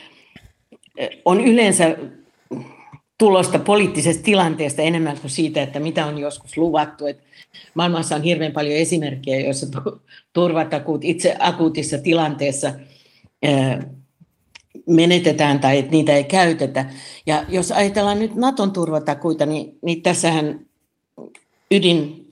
[0.96, 1.96] eh, on yleensä
[3.18, 7.07] tulosta poliittisesta tilanteesta enemmän kuin siitä, että mitä on joskus luvattu.
[7.07, 7.20] Et
[7.75, 9.66] maailmassa on hirveän paljon esimerkkejä, joissa
[10.33, 12.72] turvatakuut itse akuutissa tilanteessa
[13.42, 13.79] eh,
[14.86, 16.90] menetetään tai että niitä ei käytetä.
[17.26, 20.66] Ja jos ajatellaan nyt Naton turvatakuita, niin, niin tässähän
[21.70, 22.26] ydin,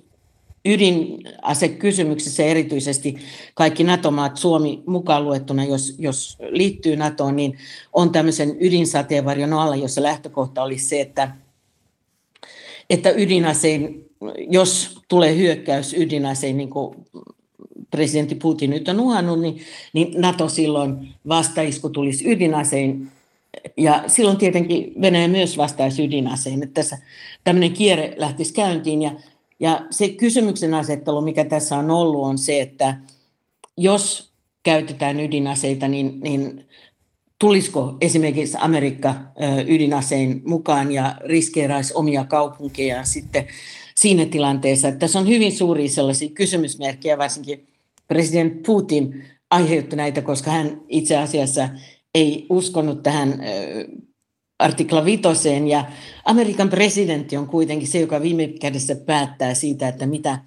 [0.64, 3.16] ydinasekysymyksessä erityisesti
[3.54, 7.58] kaikki NATO-maat, Suomi mukaan luettuna, jos, jos liittyy NATOon, niin
[7.92, 11.36] on tämmöisen ydinsateenvarjon alla, jossa lähtökohta olisi se, että,
[12.90, 14.10] että ydinasein,
[14.50, 16.96] jos tulee hyökkäys ydinasein, niin kuin
[17.94, 19.60] presidentti Putin nyt on uhannut, niin,
[19.92, 23.08] niin NATO silloin vastaisku tulisi ydinasein.
[23.76, 26.98] Ja silloin tietenkin Venäjä myös vastaisi ydinasein, että tässä
[27.44, 29.02] tämmöinen kierre lähtisi käyntiin.
[29.02, 29.10] Ja,
[29.60, 32.96] ja se kysymyksen asettelu, mikä tässä on ollut, on se, että
[33.76, 34.30] jos
[34.62, 36.64] käytetään ydinaseita, niin, niin
[37.38, 39.14] tulisiko esimerkiksi Amerikka
[39.66, 43.46] ydinasein mukaan ja riskeeraisi omia kaupunkeja sitten
[43.96, 44.88] siinä tilanteessa.
[44.88, 47.66] Että tässä on hyvin suuria sellaisia kysymysmerkkejä, varsinkin
[48.14, 51.68] presidentti Putin aiheutti näitä, koska hän itse asiassa
[52.14, 53.40] ei uskonut tähän
[54.58, 55.84] artikla vitoseen ja
[56.24, 60.38] Amerikan presidentti on kuitenkin se, joka viime kädessä päättää siitä, että mitä,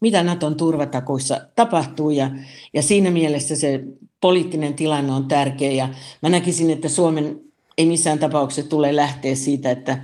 [0.00, 2.10] mitä Naton turvatakuissa tapahtuu.
[2.10, 2.30] Ja,
[2.74, 3.84] ja siinä mielessä se
[4.20, 5.72] poliittinen tilanne on tärkeä.
[5.72, 5.88] Ja
[6.22, 7.40] mä näkisin, että Suomen
[7.78, 10.02] ei missään tapauksessa tule lähteä siitä, että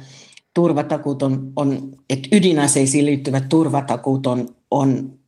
[0.55, 5.20] turvatakuut on, on että ydinaseisiin liittyvät turvatakuut on, on,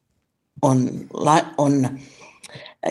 [0.62, 0.90] on,
[1.59, 1.98] on,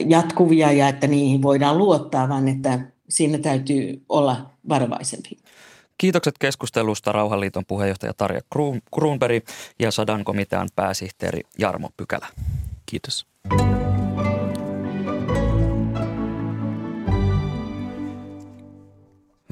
[0.05, 2.79] jatkuvia ja että niihin voidaan luottaa, vaan että
[3.09, 5.37] siinä täytyy olla varovaisempi.
[5.97, 8.41] Kiitokset keskustelusta Rauhanliiton puheenjohtaja Tarja
[8.95, 9.43] Kruunberg
[9.79, 12.27] ja Sadan komitean pääsihteeri Jarmo Pykälä.
[12.85, 13.27] Kiitos.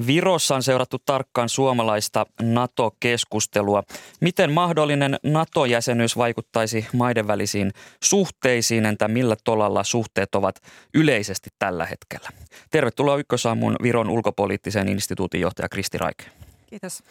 [0.06, 3.82] Virossa on seurattu tarkkaan suomalaista NATO-keskustelua.
[4.20, 10.60] Miten mahdollinen NATO-jäsenyys vaikuttaisi maiden välisiin suhteisiin, entä millä tolalla suhteet ovat
[10.94, 12.28] yleisesti tällä hetkellä?
[12.70, 16.24] Tervetuloa Ykkösaamun Viron ulkopoliittisen instituutin johtaja Kristi Raike.
[16.66, 17.02] Kiitos.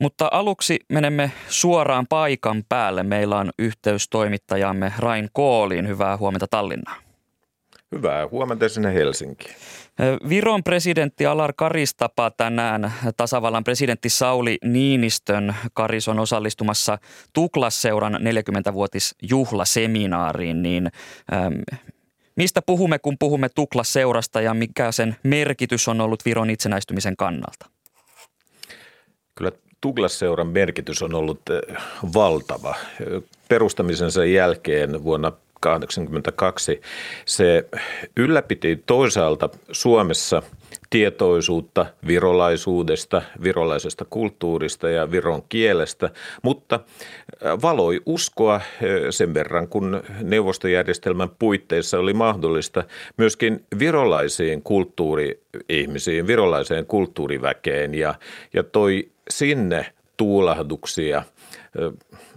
[0.00, 3.02] Mutta aluksi menemme suoraan paikan päälle.
[3.02, 5.88] Meillä on yhteys toimittajamme Rain Kooliin.
[5.88, 7.03] Hyvää huomenta Tallinnaan.
[7.94, 9.54] Hyvää huomenta sinne Helsinkiin.
[10.28, 15.54] Viron presidentti Alar Karis tapaa tänään tasavallan presidentti Sauli Niinistön.
[15.74, 16.98] Karis on osallistumassa
[17.32, 20.90] Tuklasseuran 40-vuotisjuhlaseminaariin, niin
[21.32, 21.54] ähm,
[22.36, 27.66] mistä puhumme, kun puhumme Tuklasseurasta ja mikä sen merkitys on ollut Viron itsenäistymisen kannalta?
[29.34, 31.40] Kyllä Tuklasseuran merkitys on ollut
[32.14, 32.74] valtava.
[33.48, 35.32] Perustamisensa jälkeen vuonna
[35.68, 36.80] 1982.
[37.24, 37.68] Se
[38.16, 40.42] ylläpiti toisaalta Suomessa
[40.90, 46.10] tietoisuutta virolaisuudesta, virolaisesta kulttuurista ja viron kielestä,
[46.42, 46.80] mutta
[47.62, 48.60] valoi uskoa
[49.10, 52.84] sen verran, kun neuvostojärjestelmän puitteissa oli mahdollista
[53.16, 58.14] myöskin virolaisiin kulttuuri-ihmisiin, virolaiseen kulttuuriväkeen ja,
[58.54, 61.22] ja toi sinne tuulahduksia–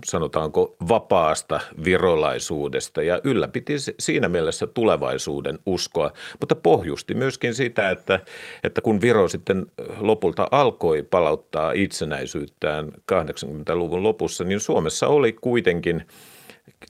[0.05, 8.19] sanotaanko vapaasta virolaisuudesta ja ylläpiti siinä mielessä tulevaisuuden uskoa, mutta pohjusti myöskin sitä, että,
[8.63, 9.65] että kun Viro sitten
[9.99, 16.05] lopulta alkoi palauttaa itsenäisyyttään 80-luvun lopussa, niin Suomessa oli kuitenkin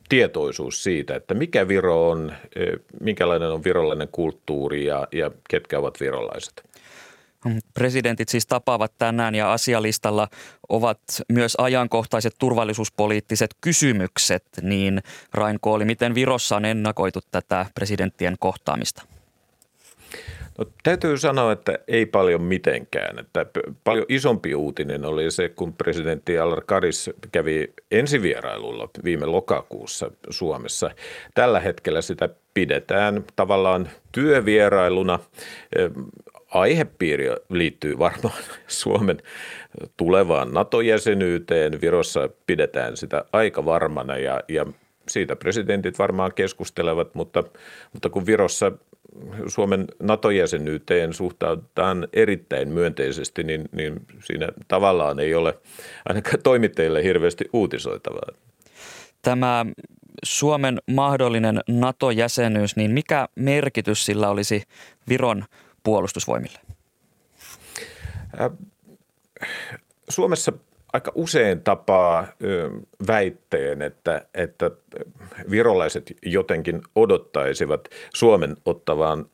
[0.10, 2.34] tietoisuus siitä, että mikä Viro on,
[3.02, 6.67] minkälainen on virolainen kulttuuri ja, ja ketkä ovat virolaiset.
[7.74, 10.28] Presidentit siis tapaavat tänään ja asialistalla
[10.70, 11.00] ovat
[11.32, 15.02] myös ajankohtaiset turvallisuuspoliittiset kysymykset, niin
[15.34, 19.04] Rain Kooli, miten Virossa on ennakoitu tätä presidenttien kohtaamista?
[20.58, 23.20] No, täytyy sanoa, että ei paljon mitenkään.
[23.20, 23.46] Että
[23.84, 30.92] paljon isompi uutinen oli se, kun presidentti Alar Karis kävi ensivierailulla viime lokakuussa Suomessa.
[31.34, 35.20] Tällä hetkellä sitä pidetään tavallaan työvierailuna
[36.54, 39.18] aihepiiri liittyy varmaan Suomen
[39.98, 41.82] tulevaan NATO-jäsenyyteen.
[41.82, 44.66] Virossa pidetään sitä aika varmana ja, ja
[45.08, 47.44] siitä presidentit varmaan keskustelevat, mutta,
[47.94, 48.72] mutta kun Virossa
[49.48, 55.58] Suomen NATO-jäsenyyteen suhtaudutaan erittäin myönteisesti, niin, niin siinä tavallaan ei ole
[56.06, 58.30] ainakaan toimittajille hirveästi uutisoitavaa.
[59.22, 59.66] Tämä
[60.24, 64.64] Suomen mahdollinen NATO-jäsenyys, niin mikä merkitys sillä olisi
[65.10, 65.46] Viron
[65.88, 66.60] puolustusvoimille?
[70.10, 70.54] Suomessa
[70.94, 72.28] aika usein tapaa
[73.08, 74.72] väitteen, että, että
[75.52, 79.26] virolaiset jotenkin odottaisivat Suomen ottavaan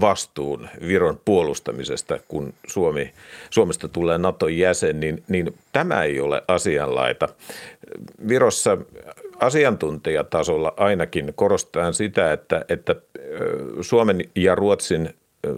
[0.00, 3.14] vastuun Viron puolustamisesta, kun Suomi,
[3.50, 7.28] Suomesta tulee Naton jäsen, niin, niin tämä ei ole asianlaita.
[8.28, 8.78] Virossa
[9.40, 12.96] asiantuntijatasolla ainakin korostetaan sitä, että, että
[13.80, 15.14] Suomen ja Ruotsin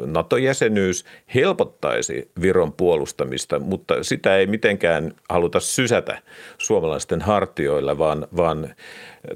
[0.06, 1.04] NATO-jäsenyys
[1.34, 6.22] helpottaisi Viron puolustamista, mutta sitä ei mitenkään haluta sysätä
[6.58, 8.74] suomalaisten hartioilla, vaan, vaan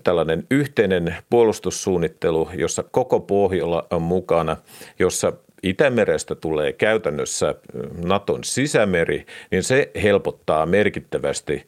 [0.04, 4.56] tällainen yhteinen puolustussuunnittelu, jossa koko Pohjola on mukana,
[4.98, 5.32] jossa
[5.62, 7.54] Itämerestä tulee käytännössä
[8.04, 11.66] Naton sisämeri, niin se helpottaa merkittävästi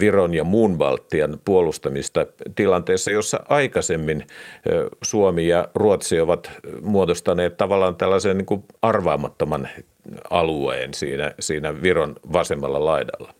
[0.00, 4.26] Viron ja muun Baltian puolustamista tilanteessa, jossa aikaisemmin
[5.02, 6.50] Suomi ja Ruotsi ovat
[6.82, 9.68] muodostaneet tavallaan tällaisen niin kuin arvaamattoman
[10.30, 13.34] alueen siinä, siinä Viron vasemmalla laidalla.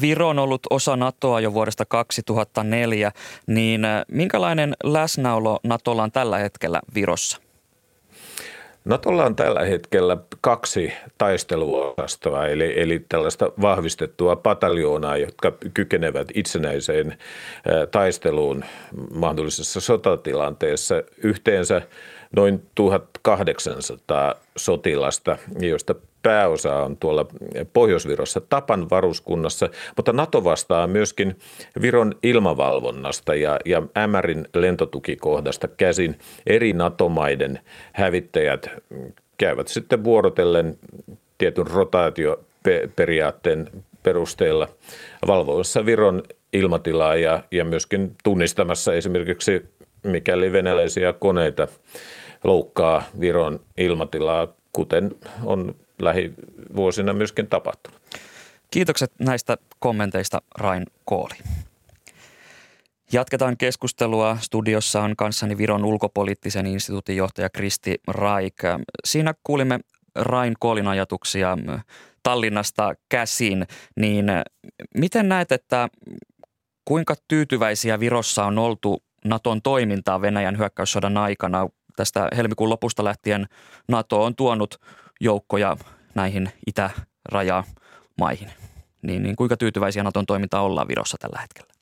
[0.00, 3.12] Viro on ollut osa NATOa jo vuodesta 2004,
[3.46, 7.47] niin minkälainen läsnäolo NATOlla on tällä hetkellä Virossa?
[8.88, 17.18] Natolla on tällä hetkellä kaksi taisteluosastoa, eli, eli tällaista vahvistettua pataljoonaa, jotka kykenevät itsenäiseen
[17.90, 18.64] taisteluun
[19.14, 20.94] mahdollisessa sotatilanteessa.
[21.22, 21.82] Yhteensä
[22.36, 27.26] noin 1800 sotilasta, joista pääosa on tuolla
[27.72, 31.38] Pohjois-Virossa Tapan varuskunnassa, mutta NATO vastaa myöskin
[31.82, 36.18] Viron ilmavalvonnasta ja, ja Ämärin lentotukikohdasta käsin.
[36.46, 37.60] Eri NATO-maiden
[37.92, 38.70] hävittäjät
[39.38, 40.78] käyvät sitten vuorotellen
[41.38, 43.70] tietyn rotaatioperiaatteen
[44.02, 44.68] perusteella
[45.26, 46.22] valvoissa Viron
[46.52, 49.64] ilmatilaa ja, ja myöskin tunnistamassa esimerkiksi
[50.02, 51.68] mikäli venäläisiä koneita
[52.44, 55.14] loukkaa Viron ilmatilaa, kuten
[55.44, 58.00] on lähivuosina myöskin tapahtunut.
[58.70, 61.34] Kiitokset näistä kommenteista Rain Kooli.
[63.12, 64.36] Jatketaan keskustelua.
[64.40, 68.56] Studiossa on kanssani Viron ulkopoliittisen instituutin johtaja Kristi Raik.
[69.04, 69.80] Siinä kuulimme
[70.14, 71.58] Rain Koolin ajatuksia
[72.22, 73.66] Tallinnasta käsin,
[73.96, 74.26] niin
[74.94, 75.88] miten näet, että
[76.84, 81.68] kuinka tyytyväisiä Virossa on oltu Naton toimintaa Venäjän hyökkäyssodan aikana?
[81.98, 83.46] Tästä helmikuun lopusta lähtien
[83.88, 84.80] Nato on tuonut
[85.20, 85.76] joukkoja
[86.14, 88.50] näihin itärajamaihin.
[89.02, 91.72] Niin, niin kuinka tyytyväisiä Naton toimintaa ollaan Virossa tällä hetkellä?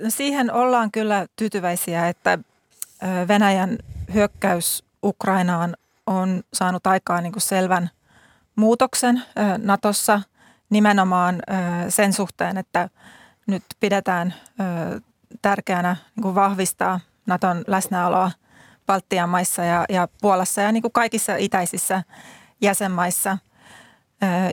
[0.00, 2.38] No siihen ollaan kyllä tyytyväisiä, että
[3.28, 3.78] Venäjän
[4.14, 5.76] hyökkäys Ukrainaan
[6.06, 7.90] on saanut aikaan niin kuin selvän
[8.56, 9.22] muutoksen
[9.58, 10.22] Natossa
[10.70, 11.42] nimenomaan
[11.88, 12.88] sen suhteen, että
[13.46, 14.34] nyt pidetään
[15.42, 18.30] tärkeänä niin vahvistaa Naton läsnäoloa
[18.86, 22.02] Baltian maissa ja, ja Puolassa ja niin kuin kaikissa itäisissä
[22.60, 23.38] jäsenmaissa,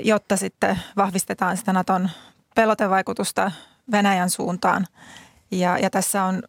[0.03, 2.09] jotta sitten vahvistetaan sitä Naton
[2.55, 3.51] pelotevaikutusta
[3.91, 4.87] Venäjän suuntaan.
[5.51, 6.43] Ja, ja tässä on,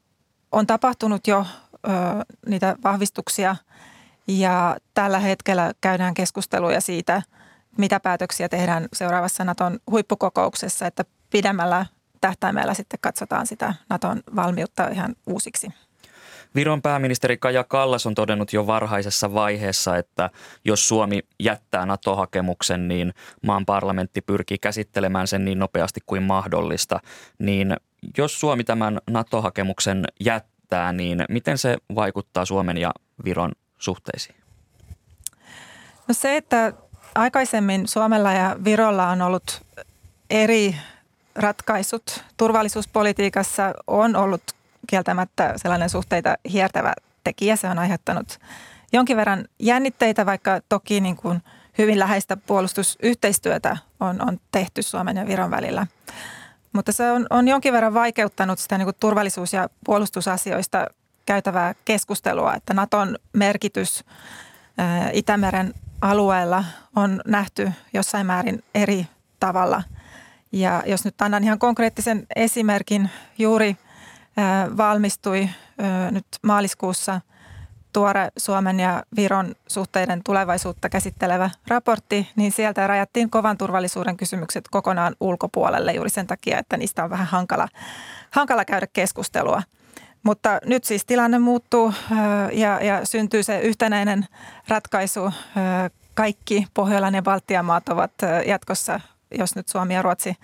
[0.52, 1.90] on tapahtunut jo ö,
[2.46, 3.56] niitä vahvistuksia
[4.26, 7.22] ja tällä hetkellä käydään keskusteluja siitä,
[7.78, 11.86] mitä päätöksiä tehdään seuraavassa Naton huippukokouksessa, että pidemmällä
[12.20, 15.68] tähtäimellä sitten katsotaan sitä Naton valmiutta ihan uusiksi.
[16.54, 20.30] Viron pääministeri Kaja Kallas on todennut jo varhaisessa vaiheessa, että
[20.64, 23.14] jos Suomi jättää NATO-hakemuksen, niin
[23.46, 27.00] maan parlamentti pyrkii käsittelemään sen niin nopeasti kuin mahdollista.
[27.38, 27.76] Niin
[28.18, 32.92] jos Suomi tämän NATO-hakemuksen jättää, niin miten se vaikuttaa Suomen ja
[33.24, 34.36] Viron suhteisiin?
[36.08, 36.72] No se, että
[37.14, 39.62] aikaisemmin Suomella ja Virolla on ollut
[40.30, 40.76] eri
[41.34, 44.42] ratkaisut turvallisuuspolitiikassa on ollut
[44.90, 46.92] kieltämättä sellainen suhteita hiertävä
[47.24, 47.56] tekijä.
[47.56, 48.38] Se on aiheuttanut
[48.92, 51.42] jonkin verran jännitteitä, vaikka toki niin kuin
[51.78, 55.86] hyvin läheistä puolustusyhteistyötä on, on tehty Suomen ja Viron välillä.
[56.72, 60.86] Mutta se on, on jonkin verran vaikeuttanut sitä niin kuin turvallisuus- ja puolustusasioista
[61.26, 64.04] käytävää keskustelua, että Naton merkitys
[65.12, 66.64] Itämeren alueella
[66.96, 69.06] on nähty jossain määrin eri
[69.40, 69.82] tavalla.
[70.52, 73.76] Ja jos nyt annan ihan konkreettisen esimerkin, juuri–
[74.76, 75.48] valmistui
[76.10, 77.20] nyt maaliskuussa
[77.92, 85.16] tuore Suomen ja Viron suhteiden tulevaisuutta käsittelevä raportti, niin sieltä rajattiin kovan turvallisuuden kysymykset kokonaan
[85.20, 87.68] ulkopuolelle juuri sen takia, että niistä on vähän hankala,
[88.30, 89.62] hankala käydä keskustelua.
[90.22, 91.94] Mutta nyt siis tilanne muuttuu
[92.52, 94.26] ja, ja syntyy se yhtenäinen
[94.68, 95.32] ratkaisu.
[96.14, 98.12] Kaikki Pohjolan ja Baltian maat ovat
[98.46, 99.00] jatkossa,
[99.38, 100.36] jos nyt Suomi ja Ruotsi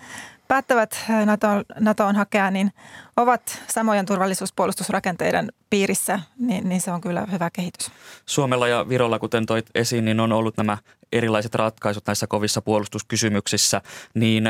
[0.48, 2.72] päättävät NATOon, NATOon hakea, niin
[3.16, 7.90] ovat samojen turvallisuuspuolustusrakenteiden piirissä, niin, niin se on kyllä hyvä kehitys.
[8.26, 10.78] Suomella ja Virolla, kuten toit esiin, niin on ollut nämä
[11.12, 13.82] erilaiset ratkaisut näissä kovissa puolustuskysymyksissä,
[14.14, 14.44] niin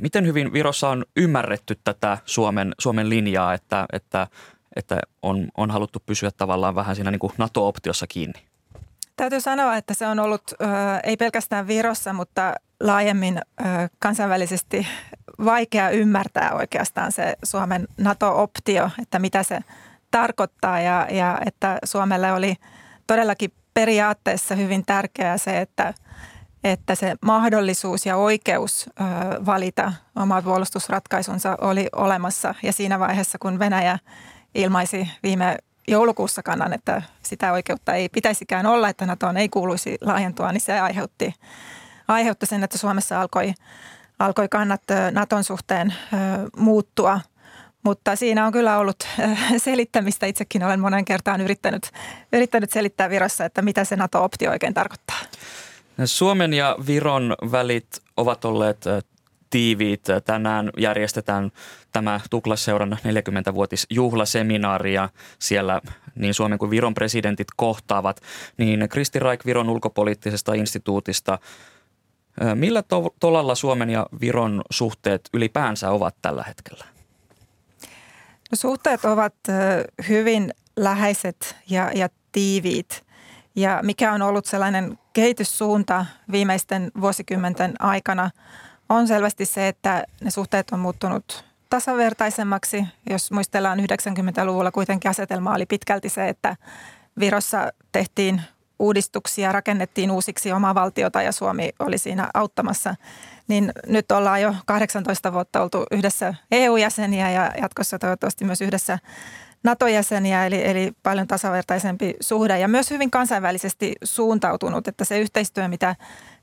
[0.00, 4.26] miten hyvin Virossa on ymmärretty tätä Suomen, Suomen linjaa, että, että,
[4.76, 8.47] että on, on haluttu pysyä tavallaan vähän siinä niin kuin NATO-optiossa kiinni?
[9.18, 10.42] Täytyy sanoa, että se on ollut
[11.02, 13.40] ei pelkästään Virossa, mutta laajemmin
[13.98, 14.86] kansainvälisesti
[15.44, 19.58] vaikea ymmärtää oikeastaan se Suomen NATO-optio, että mitä se
[20.10, 22.56] tarkoittaa ja, ja että Suomelle oli
[23.06, 25.94] todellakin periaatteessa hyvin tärkeää se, että,
[26.64, 28.90] että se mahdollisuus ja oikeus
[29.46, 32.54] valita oma puolustusratkaisunsa oli olemassa.
[32.62, 33.98] Ja siinä vaiheessa, kun Venäjä
[34.54, 35.56] ilmaisi viime
[35.88, 40.80] joulukuussa kannan, että sitä oikeutta ei pitäisikään olla, että NATOon ei kuuluisi laajentua, niin se
[40.80, 41.34] aiheutti,
[42.08, 43.54] aiheutti sen, että Suomessa alkoi,
[44.18, 45.94] alkoi kannat Naton suhteen
[46.56, 47.20] muuttua.
[47.82, 48.96] Mutta siinä on kyllä ollut
[49.56, 50.26] selittämistä.
[50.26, 51.90] Itsekin olen monen kertaan yrittänyt,
[52.32, 55.16] yrittänyt selittää Virossa, että mitä se NATO-optio oikein tarkoittaa.
[56.04, 57.86] Suomen ja Viron välit
[58.16, 58.84] ovat olleet
[59.50, 60.02] tiiviit.
[60.24, 61.50] Tänään järjestetään
[61.92, 65.08] tämä Tuklasseuran 40-vuotisjuhlaseminaari ja
[65.38, 65.80] siellä
[66.14, 68.20] niin Suomen kuin Viron presidentit kohtaavat.
[68.56, 71.38] Niin Kristi Raik Viron ulkopoliittisesta instituutista,
[72.54, 76.84] millä to- tolalla Suomen ja Viron suhteet ylipäänsä ovat tällä hetkellä?
[78.50, 79.34] No, suhteet ovat
[80.08, 83.04] hyvin läheiset ja, ja tiiviit.
[83.56, 88.30] Ja mikä on ollut sellainen kehityssuunta viimeisten vuosikymmenten aikana,
[88.88, 92.84] on selvästi se, että ne suhteet on muuttunut tasavertaisemmaksi.
[93.10, 96.56] Jos muistellaan 90-luvulla kuitenkin asetelma oli pitkälti se, että
[97.20, 98.42] Virossa tehtiin
[98.78, 102.94] uudistuksia, rakennettiin uusiksi omaa valtiota ja Suomi oli siinä auttamassa.
[103.48, 108.98] Niin nyt ollaan jo 18 vuotta oltu yhdessä EU-jäseniä ja jatkossa toivottavasti myös yhdessä
[109.64, 115.96] NATO-jäseniä, eli, eli paljon tasavertaisempi suhde ja myös hyvin kansainvälisesti suuntautunut, että se yhteistyö, mitä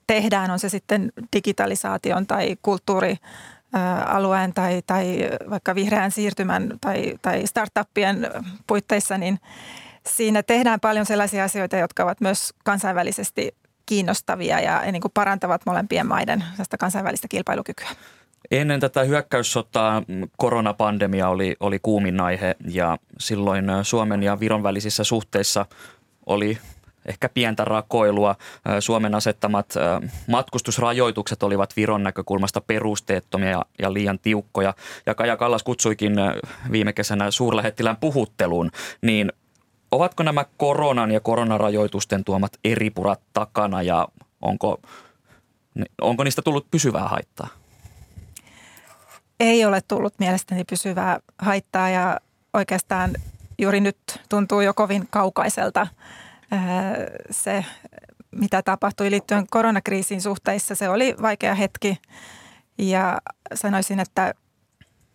[0.08, 3.18] tehdään, on se sitten digitalisaation tai kulttuuri
[4.06, 8.28] alueen tai, tai vaikka vihreän siirtymän tai, tai startuppien
[8.68, 9.40] puitteissa, niin
[10.08, 13.56] siinä tehdään paljon sellaisia asioita, jotka ovat myös kansainvälisesti
[13.86, 16.44] kiinnostavia ja, niin kuin parantavat molempien maiden
[16.80, 17.88] kansainvälistä kilpailukykyä.
[18.52, 20.04] Ennen tätä hyökkäyssotaa
[20.38, 25.66] koronapandemia oli, oli kuumin aihe ja silloin Suomen ja Viron välisissä suhteissa
[26.26, 26.58] oli
[27.06, 28.36] ehkä pientä rakoilua.
[28.80, 29.74] Suomen asettamat
[30.28, 34.74] matkustusrajoitukset olivat Viron näkökulmasta perusteettomia ja, ja liian tiukkoja.
[35.06, 36.14] Ja Kaja Kallas kutsuikin
[36.72, 39.32] viime kesänä suurlähettilään puhutteluun, niin
[39.92, 44.08] ovatko nämä koronan ja koronarajoitusten tuomat eripurat takana ja
[44.42, 44.82] onko,
[46.02, 47.48] onko niistä tullut pysyvää haittaa?
[49.40, 52.20] Ei ole tullut mielestäni pysyvää haittaa ja
[52.54, 53.14] oikeastaan
[53.58, 53.98] juuri nyt
[54.30, 55.88] tuntuu jo kovin kaukaiselta
[57.32, 57.66] se,
[58.32, 60.76] mitä tapahtui liittyen koronakriisin suhteissa.
[60.76, 61.98] Se oli vaikea hetki
[62.78, 63.22] ja
[63.54, 64.34] sanoisin, että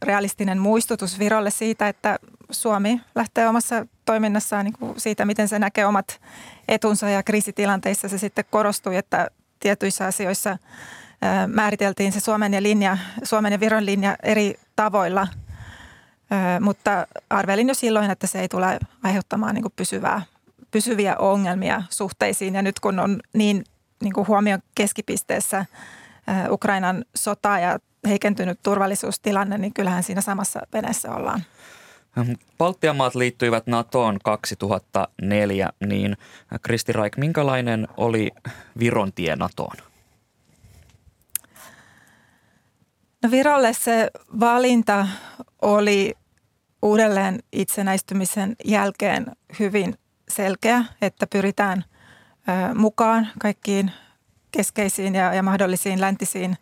[0.02, 2.18] realistinen muistutus Virolle siitä, että
[2.50, 6.20] Suomi lähtee omassa toiminnassaan niin kuin siitä, miten se näkee omat
[6.68, 9.30] etunsa ja kriisitilanteissa se sitten korostui, että
[9.60, 10.58] tietyissä asioissa
[11.46, 15.28] määriteltiin se Suomen ja, linja, Suomen ja Viron linja eri tavoilla,
[16.60, 20.22] mutta arvelin jo silloin, että se ei tule aiheuttamaan niin pysyvää,
[20.70, 22.54] pysyviä ongelmia suhteisiin.
[22.54, 23.64] Ja nyt kun on niin,
[24.02, 25.66] niin kuin huomion keskipisteessä
[26.50, 31.44] Ukrainan sota ja heikentynyt turvallisuustilanne, niin kyllähän siinä samassa veneessä ollaan.
[32.58, 36.16] Baltian maat liittyivät NATOon 2004, niin
[36.62, 38.30] Kristi Raik, minkälainen oli
[38.78, 39.76] Viron tie NATOon?
[43.22, 44.10] No Virolle se
[44.40, 45.08] valinta
[45.62, 46.14] oli
[46.82, 49.26] uudelleen itsenäistymisen jälkeen
[49.58, 49.94] hyvin
[50.30, 51.84] selkeä, että pyritään
[52.74, 53.92] mukaan kaikkiin
[54.52, 56.56] keskeisiin ja, ja mahdollisiin läntisiin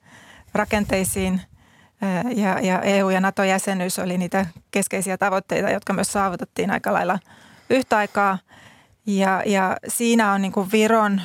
[0.55, 1.41] rakenteisiin.
[2.37, 7.19] Ja, ja EU- ja NATO-jäsenyys oli niitä keskeisiä tavoitteita, jotka myös saavutettiin aika lailla
[7.71, 8.39] yhtä aikaa.
[9.07, 11.21] Ja, ja siinä on niin Viron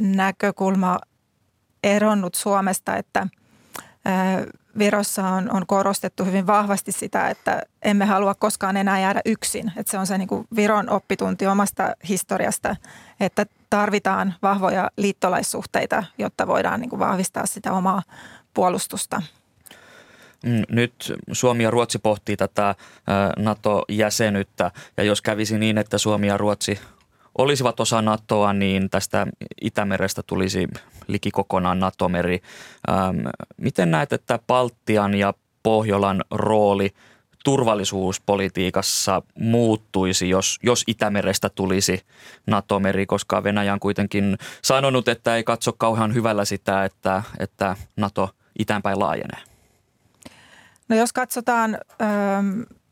[0.00, 0.98] näkökulma
[1.84, 3.26] eronnut Suomesta, että
[4.78, 9.72] Virossa on, on korostettu hyvin vahvasti sitä, että emme halua koskaan enää jäädä yksin.
[9.76, 12.76] Että se on se niin kuin Viron oppitunti omasta historiasta,
[13.20, 18.02] että tarvitaan vahvoja liittolaissuhteita, jotta voidaan niin kuin vahvistaa sitä omaa
[18.54, 19.22] puolustusta.
[20.44, 22.74] Mm, nyt Suomi ja Ruotsi pohtii tätä
[23.36, 26.80] NATO-jäsenyyttä ja jos kävisi niin, että Suomi ja Ruotsi
[27.38, 29.26] olisivat osa NATOa, niin tästä
[29.60, 30.68] Itämerestä tulisi
[31.06, 32.42] liki kokonaan NATO-meri.
[32.90, 33.26] Ähm,
[33.56, 36.90] miten näet, että Baltian ja Pohjolan rooli
[37.44, 42.00] turvallisuuspolitiikassa muuttuisi, jos, jos Itämerestä tulisi
[42.46, 48.30] NATO-meri, koska Venäjä on kuitenkin sanonut, että ei katso kauhean hyvällä sitä, että, että NATO
[48.58, 49.40] itäänpäin laajenee?
[50.88, 52.04] No jos katsotaan ö,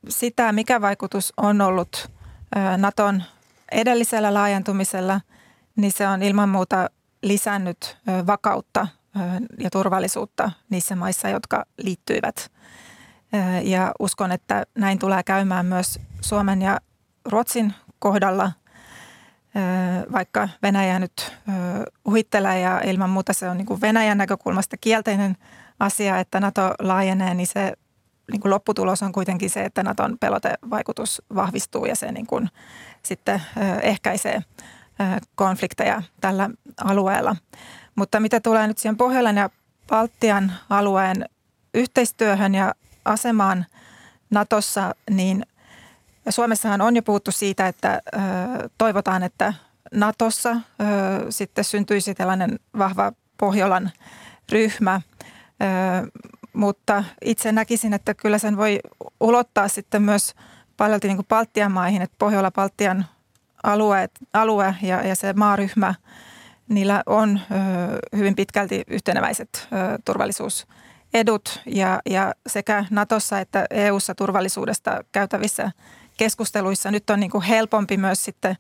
[0.08, 2.10] sitä, mikä vaikutus on ollut
[2.56, 3.22] ö, Naton
[3.74, 5.20] edellisellä laajentumisella,
[5.76, 6.90] niin se on ilman muuta
[7.22, 7.96] lisännyt
[8.26, 8.88] vakautta
[9.58, 12.50] ja turvallisuutta niissä maissa, jotka liittyivät.
[13.62, 16.80] Ja uskon, että näin tulee käymään myös Suomen ja
[17.24, 18.52] Ruotsin kohdalla,
[20.12, 21.32] vaikka Venäjä nyt
[22.04, 25.36] uhittelee ja ilman muuta se on niin Venäjän näkökulmasta kielteinen
[25.80, 27.72] asia, että NATO laajenee, niin se
[28.32, 32.48] niin kuin lopputulos on kuitenkin se, että Naton pelotevaikutus vahvistuu ja se niin kuin
[33.06, 33.42] sitten
[33.82, 34.42] ehkäisee
[35.34, 36.50] konflikteja tällä
[36.84, 37.36] alueella.
[37.94, 39.50] Mutta mitä tulee nyt siihen Pohjolan ja
[39.88, 41.28] Baltian alueen
[41.74, 42.74] yhteistyöhön ja
[43.04, 43.66] asemaan
[44.30, 45.46] Natossa, niin
[46.28, 48.02] Suomessahan on jo puhuttu siitä, että
[48.78, 49.54] toivotaan, että
[49.94, 50.56] Natossa
[51.30, 53.90] sitten syntyisi tällainen vahva Pohjolan
[54.52, 55.00] ryhmä.
[56.52, 58.80] mutta itse näkisin, että kyllä sen voi
[59.20, 60.34] ulottaa sitten myös
[60.76, 63.06] paljon niin kuin Baltian maihin, että Pohjola-Baltian
[63.62, 65.94] alue, alue ja, ja se maaryhmä,
[66.68, 75.04] niillä on ö, hyvin pitkälti yhteneväiset ö, turvallisuusedut ja, ja sekä Natossa että EUssa turvallisuudesta
[75.12, 75.70] käytävissä
[76.16, 78.56] keskusteluissa nyt on niin kuin helpompi myös sitten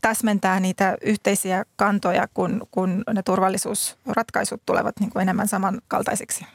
[0.00, 6.46] täsmentää niitä yhteisiä kantoja, kun, kun ne turvallisuusratkaisut tulevat niin kuin enemmän samankaltaisiksi.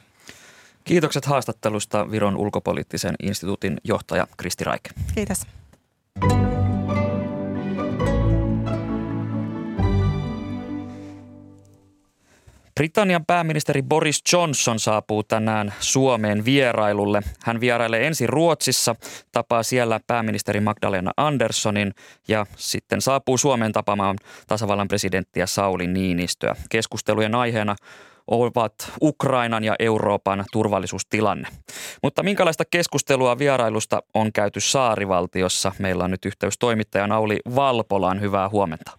[0.83, 4.89] Kiitokset haastattelusta Viron ulkopoliittisen instituutin johtaja Kristi Raike.
[5.15, 5.41] Kiitos.
[12.75, 17.21] Britannian pääministeri Boris Johnson saapuu tänään Suomeen vierailulle.
[17.43, 18.95] Hän vierailee ensin Ruotsissa,
[19.31, 21.93] tapaa siellä pääministeri Magdalena Anderssonin
[22.27, 24.17] ja sitten saapuu Suomeen tapaamaan
[24.47, 26.55] tasavallan presidenttiä Sauli Niinistöä.
[26.69, 27.75] Keskustelujen aiheena
[28.27, 31.47] ovat Ukrainan ja Euroopan turvallisuustilanne.
[32.03, 35.71] Mutta minkälaista keskustelua vierailusta on käyty saarivaltiossa?
[35.79, 38.21] Meillä on nyt yhteys toimittaja Nauli Valpolaan.
[38.21, 38.91] Hyvää huomenta.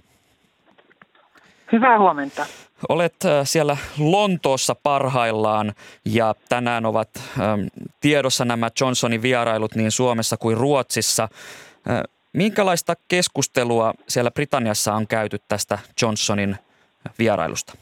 [1.72, 2.47] Hyvää huomenta.
[2.89, 7.61] Olet äh, siellä Lontoossa parhaillaan ja tänään ovat ähm,
[8.01, 11.22] tiedossa nämä Johnsonin vierailut niin Suomessa kuin Ruotsissa.
[11.22, 12.03] Äh,
[12.33, 16.57] minkälaista keskustelua siellä Britanniassa on käyty tästä Johnsonin
[17.18, 17.75] vierailusta?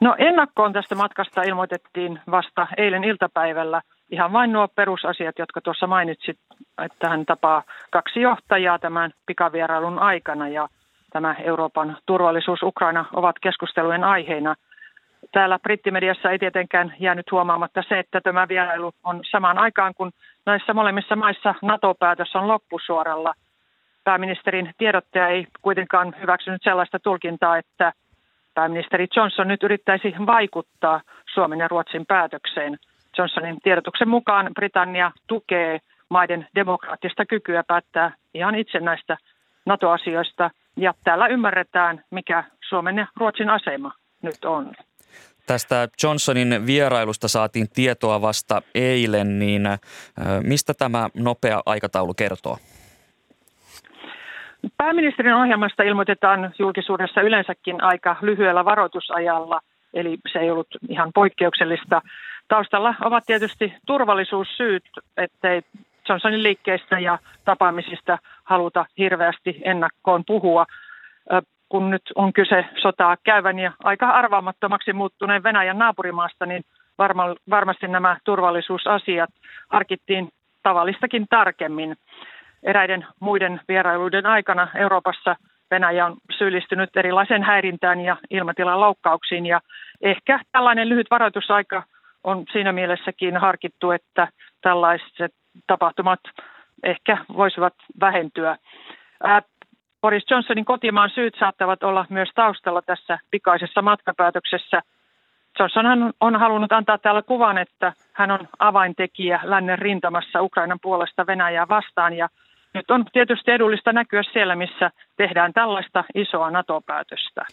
[0.00, 6.38] No ennakkoon tästä matkasta ilmoitettiin vasta eilen iltapäivällä ihan vain nuo perusasiat, jotka tuossa mainitsit,
[6.84, 10.68] että hän tapaa kaksi johtajaa tämän pikavierailun aikana ja–
[11.10, 14.54] tämä Euroopan turvallisuus Ukraina ovat keskustelujen aiheina.
[15.32, 20.10] Täällä brittimediassa ei tietenkään jäänyt huomaamatta se, että tämä vierailu on samaan aikaan, kun
[20.46, 23.34] näissä molemmissa maissa NATO-päätös on loppusuoralla.
[24.04, 27.92] Pääministerin tiedottaja ei kuitenkaan hyväksynyt sellaista tulkintaa, että
[28.54, 31.00] pääministeri Johnson nyt yrittäisi vaikuttaa
[31.34, 32.78] Suomen ja Ruotsin päätökseen.
[33.18, 35.78] Johnsonin tiedotuksen mukaan Britannia tukee
[36.08, 39.16] maiden demokraattista kykyä päättää ihan itse näistä
[39.66, 43.92] NATO-asioista ja täällä ymmärretään, mikä Suomen ja Ruotsin asema
[44.22, 44.72] nyt on.
[45.46, 49.62] Tästä Johnsonin vierailusta saatiin tietoa vasta eilen, niin
[50.42, 52.56] mistä tämä nopea aikataulu kertoo?
[54.76, 59.60] Pääministerin ohjelmasta ilmoitetaan julkisuudessa yleensäkin aika lyhyellä varoitusajalla,
[59.94, 62.02] eli se ei ollut ihan poikkeuksellista.
[62.48, 64.84] Taustalla ovat tietysti turvallisuussyyt,
[65.16, 65.62] ettei
[66.08, 70.66] Johnsonin liikkeistä ja tapaamisista haluta hirveästi ennakkoon puhua,
[71.68, 76.64] kun nyt on kyse sotaa käyvän ja aika arvaamattomaksi muuttuneen Venäjän naapurimaasta, niin
[76.98, 79.30] varma, varmasti nämä turvallisuusasiat
[79.68, 80.28] harkittiin
[80.62, 81.96] tavallistakin tarkemmin.
[82.62, 85.36] Eräiden muiden vierailuiden aikana Euroopassa
[85.70, 89.60] Venäjä on syyllistynyt erilaiseen häirintään ja ilmatilan loukkauksiin ja
[90.00, 91.82] ehkä tällainen lyhyt varoitusaika
[92.24, 94.28] on siinä mielessäkin harkittu, että
[94.62, 95.32] tällaiset
[95.66, 96.20] tapahtumat
[96.82, 98.56] ehkä voisivat vähentyä.
[100.02, 104.82] Boris Johnsonin kotimaan syyt saattavat olla myös taustalla tässä pikaisessa matkapäätöksessä.
[105.58, 111.68] Johnson on halunnut antaa täällä kuvan, että hän on avaintekijä lännen rintamassa Ukrainan puolesta Venäjää
[111.68, 112.28] vastaan ja
[112.74, 117.46] nyt on tietysti edullista näkyä siellä, missä tehdään tällaista isoa NATO-päätöstä.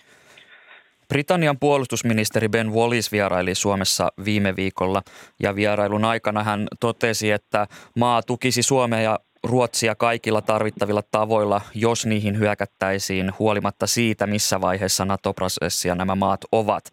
[1.10, 5.02] Britannian puolustusministeri Ben Wallis vieraili Suomessa viime viikolla
[5.40, 12.06] ja vierailun aikana hän totesi, että maa tukisi Suomea ja Ruotsia kaikilla tarvittavilla tavoilla, jos
[12.06, 16.84] niihin hyökättäisiin huolimatta siitä, missä vaiheessa NATO-prosessia nämä maat ovat.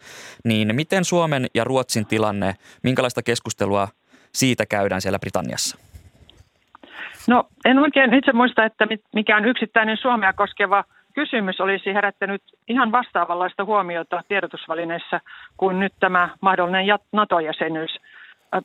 [0.44, 3.88] Niin miten Suomen ja Ruotsin tilanne, minkälaista keskustelua
[4.34, 5.78] siitä käydään siellä Britanniassa?
[7.28, 13.64] No en oikein itse muista, että mikään yksittäinen Suomea koskeva kysymys olisi herättänyt ihan vastaavanlaista
[13.64, 15.20] huomiota tiedotusvälineissä
[15.56, 18.00] kuin nyt tämä mahdollinen NATO-jäsenyys.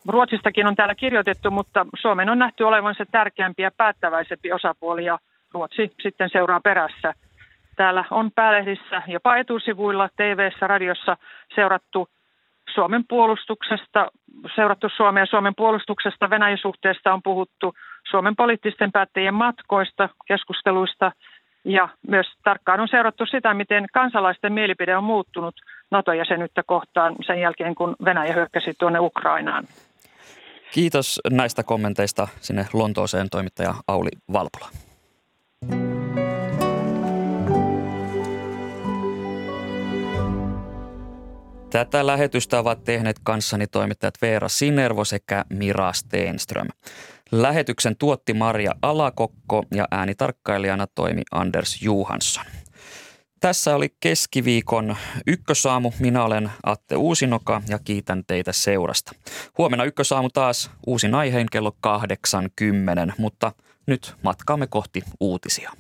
[0.08, 5.20] Ruotsistakin on täällä kirjoitettu, mutta Suomen on nähty olevan se tärkeämpi ja päättäväisempi osapuoli ja
[5.54, 7.14] Ruotsi sitten seuraa perässä.
[7.76, 11.18] Täällä on päälehdissä, jopa etusivuilla, TV-ssä, radiossa
[11.56, 12.10] seurattu
[12.74, 14.12] Suomen puolustuksesta,
[14.56, 17.74] seurattu Suomea Suomen puolustuksesta, Venäjän suhteesta on puhuttu,
[18.10, 21.12] Suomen poliittisten päättäjien matkoista, keskusteluista
[21.66, 25.56] ja myös tarkkaan on seurattu sitä, miten kansalaisten mielipide on muuttunut
[25.92, 29.64] NATO-jäsenyyttä kohtaan sen jälkeen, kun Venäjä hyökkäsi tuonne Ukrainaan.
[30.72, 34.70] Kiitos näistä kommenteista sinne Lontooseen toimittaja Auli Valpola.
[41.70, 46.68] Tätä lähetystä ovat tehneet kanssani toimittajat Veera Sinervo sekä Mira Steenström.
[47.32, 52.46] Lähetyksen tuotti Maria Alakokko ja äänitarkkailijana toimi Anders Johansson.
[53.40, 54.96] Tässä oli keskiviikon
[55.28, 55.92] ykkösaamu.
[56.00, 59.12] Minä olen Atte Uusinoka ja kiitän teitä seurasta.
[59.58, 63.52] Huomenna ykkösaamu taas uusin aiheen kello 80, mutta
[63.88, 65.72] nyt matkaamme kohti uutisia.